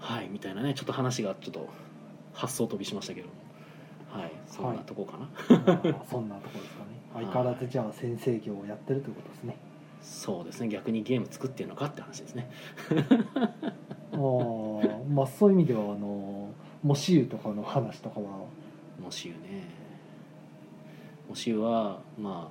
[0.00, 1.68] はいみたいなねちょっと話がちょっと
[2.34, 3.28] 発想飛びしましたけど
[4.10, 5.28] はいそんなとこかな、
[5.92, 6.90] まあそんなところですかね。
[7.14, 9.56] 相変わらずじゃあ先生業をやってるということですね
[10.02, 10.68] そうですね。
[10.68, 12.50] 逆にゲーム作ってるのかって話ですね。
[14.12, 14.18] ああ
[15.08, 16.50] まあそういう意味ではあの
[16.82, 18.26] 模試湯とかの話とかは。
[19.00, 19.38] 模試湯ね。
[21.28, 22.50] 模試湯はま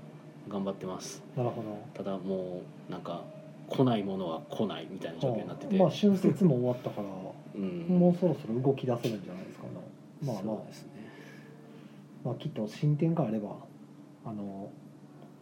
[0.50, 1.24] あ頑張ってます。
[1.36, 1.78] なるほど。
[1.94, 3.24] ただもうなんか
[3.68, 7.08] 来ないものは来ないみたいな状況になってて、まあ春節も終わったから
[7.56, 7.86] うん。
[7.88, 9.72] もうそろそろ動き出せるんじゃないですかね。
[10.24, 10.44] まあまあ。
[10.44, 10.90] そうですね。
[12.24, 13.56] まあきっと進展があれば
[14.26, 14.70] あの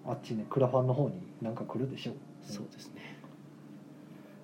[0.06, 2.16] あっちねクラファンの方になんか来るでしょう。
[2.44, 3.18] そうですね。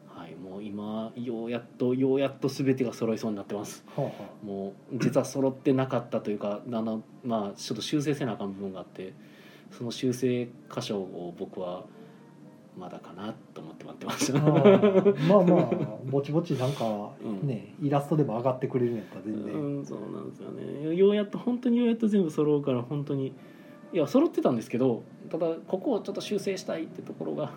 [0.08, 3.84] はいもう今ようやっとようやっと全てが揃いそうになってます。
[3.96, 4.12] はあは
[4.44, 9.14] もう実は揃ってなかったというかあのまあちょっと修正せなあかん部分があって
[9.72, 11.84] その修正箇所を僕は
[12.78, 14.48] まだかなと思って待ってましあたあ。
[14.48, 14.52] あ
[15.28, 15.70] まあまあ
[16.06, 17.48] ぼちぼちなんかうん。
[17.48, 20.96] ね、イラストでも上がってくれるんやったら全然、うんそうなんですよね。
[20.96, 23.34] ようやっと本当にようやっと全部揃うから本当に
[23.96, 27.52] いや揃ってたんですけどただここをちょっと修正したいってところが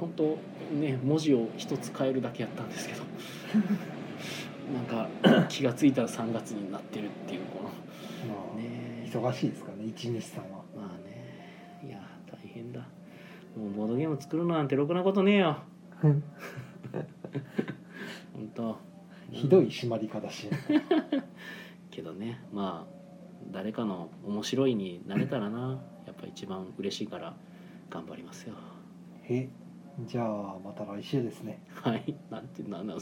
[0.00, 0.38] 本当
[0.74, 3.02] ね文字を一つ変えるだけやったんですけど
[4.72, 7.68] なんか気が付いたら3月になってるっていうこの
[8.34, 9.06] まあ、ね。
[9.06, 10.62] 忙しいですからね一日さんは。
[10.74, 12.80] まあねいや大変だ。
[13.54, 15.58] もうボードゲーム作るのなんてろくなことねえよ。
[16.00, 16.22] 本
[18.54, 18.78] 当。
[19.30, 20.48] ひどい締まり方し、
[21.90, 22.97] けどねまあ
[23.50, 27.34] 誰かの面白いになれたらなやっぱ一番嬉しいから
[27.90, 28.54] 頑張りますよ。
[29.28, 29.48] え
[30.06, 31.62] じゃあまた来週ですね。
[31.82, 32.14] はい。
[32.30, 32.94] なんてなな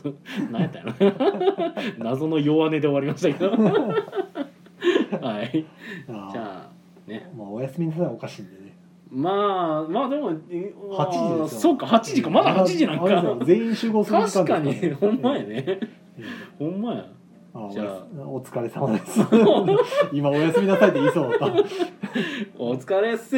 [0.50, 1.74] なんやったんやろ。
[1.98, 3.50] 謎の弱音で終わりましたけど。
[5.20, 5.66] はい。
[6.08, 7.30] あじゃあね。
[7.36, 8.78] まあお休みなさいおかしいんでね。
[9.10, 11.60] まあまあでもえ8時ですよ。
[11.60, 12.30] そうか8時か。
[12.30, 13.44] まだ8時なんか。
[13.44, 14.90] 全員集合する時間確かに。
[14.94, 15.64] ほんまやね。
[15.66, 15.80] え
[16.18, 16.24] え。
[16.58, 17.00] ほんまや。
[17.00, 17.06] あ
[17.72, 18.06] じゃあ。
[18.26, 19.20] お疲れ様です。
[20.12, 21.62] 今お休みなさいって言いそうだった。
[22.58, 23.36] お疲れっす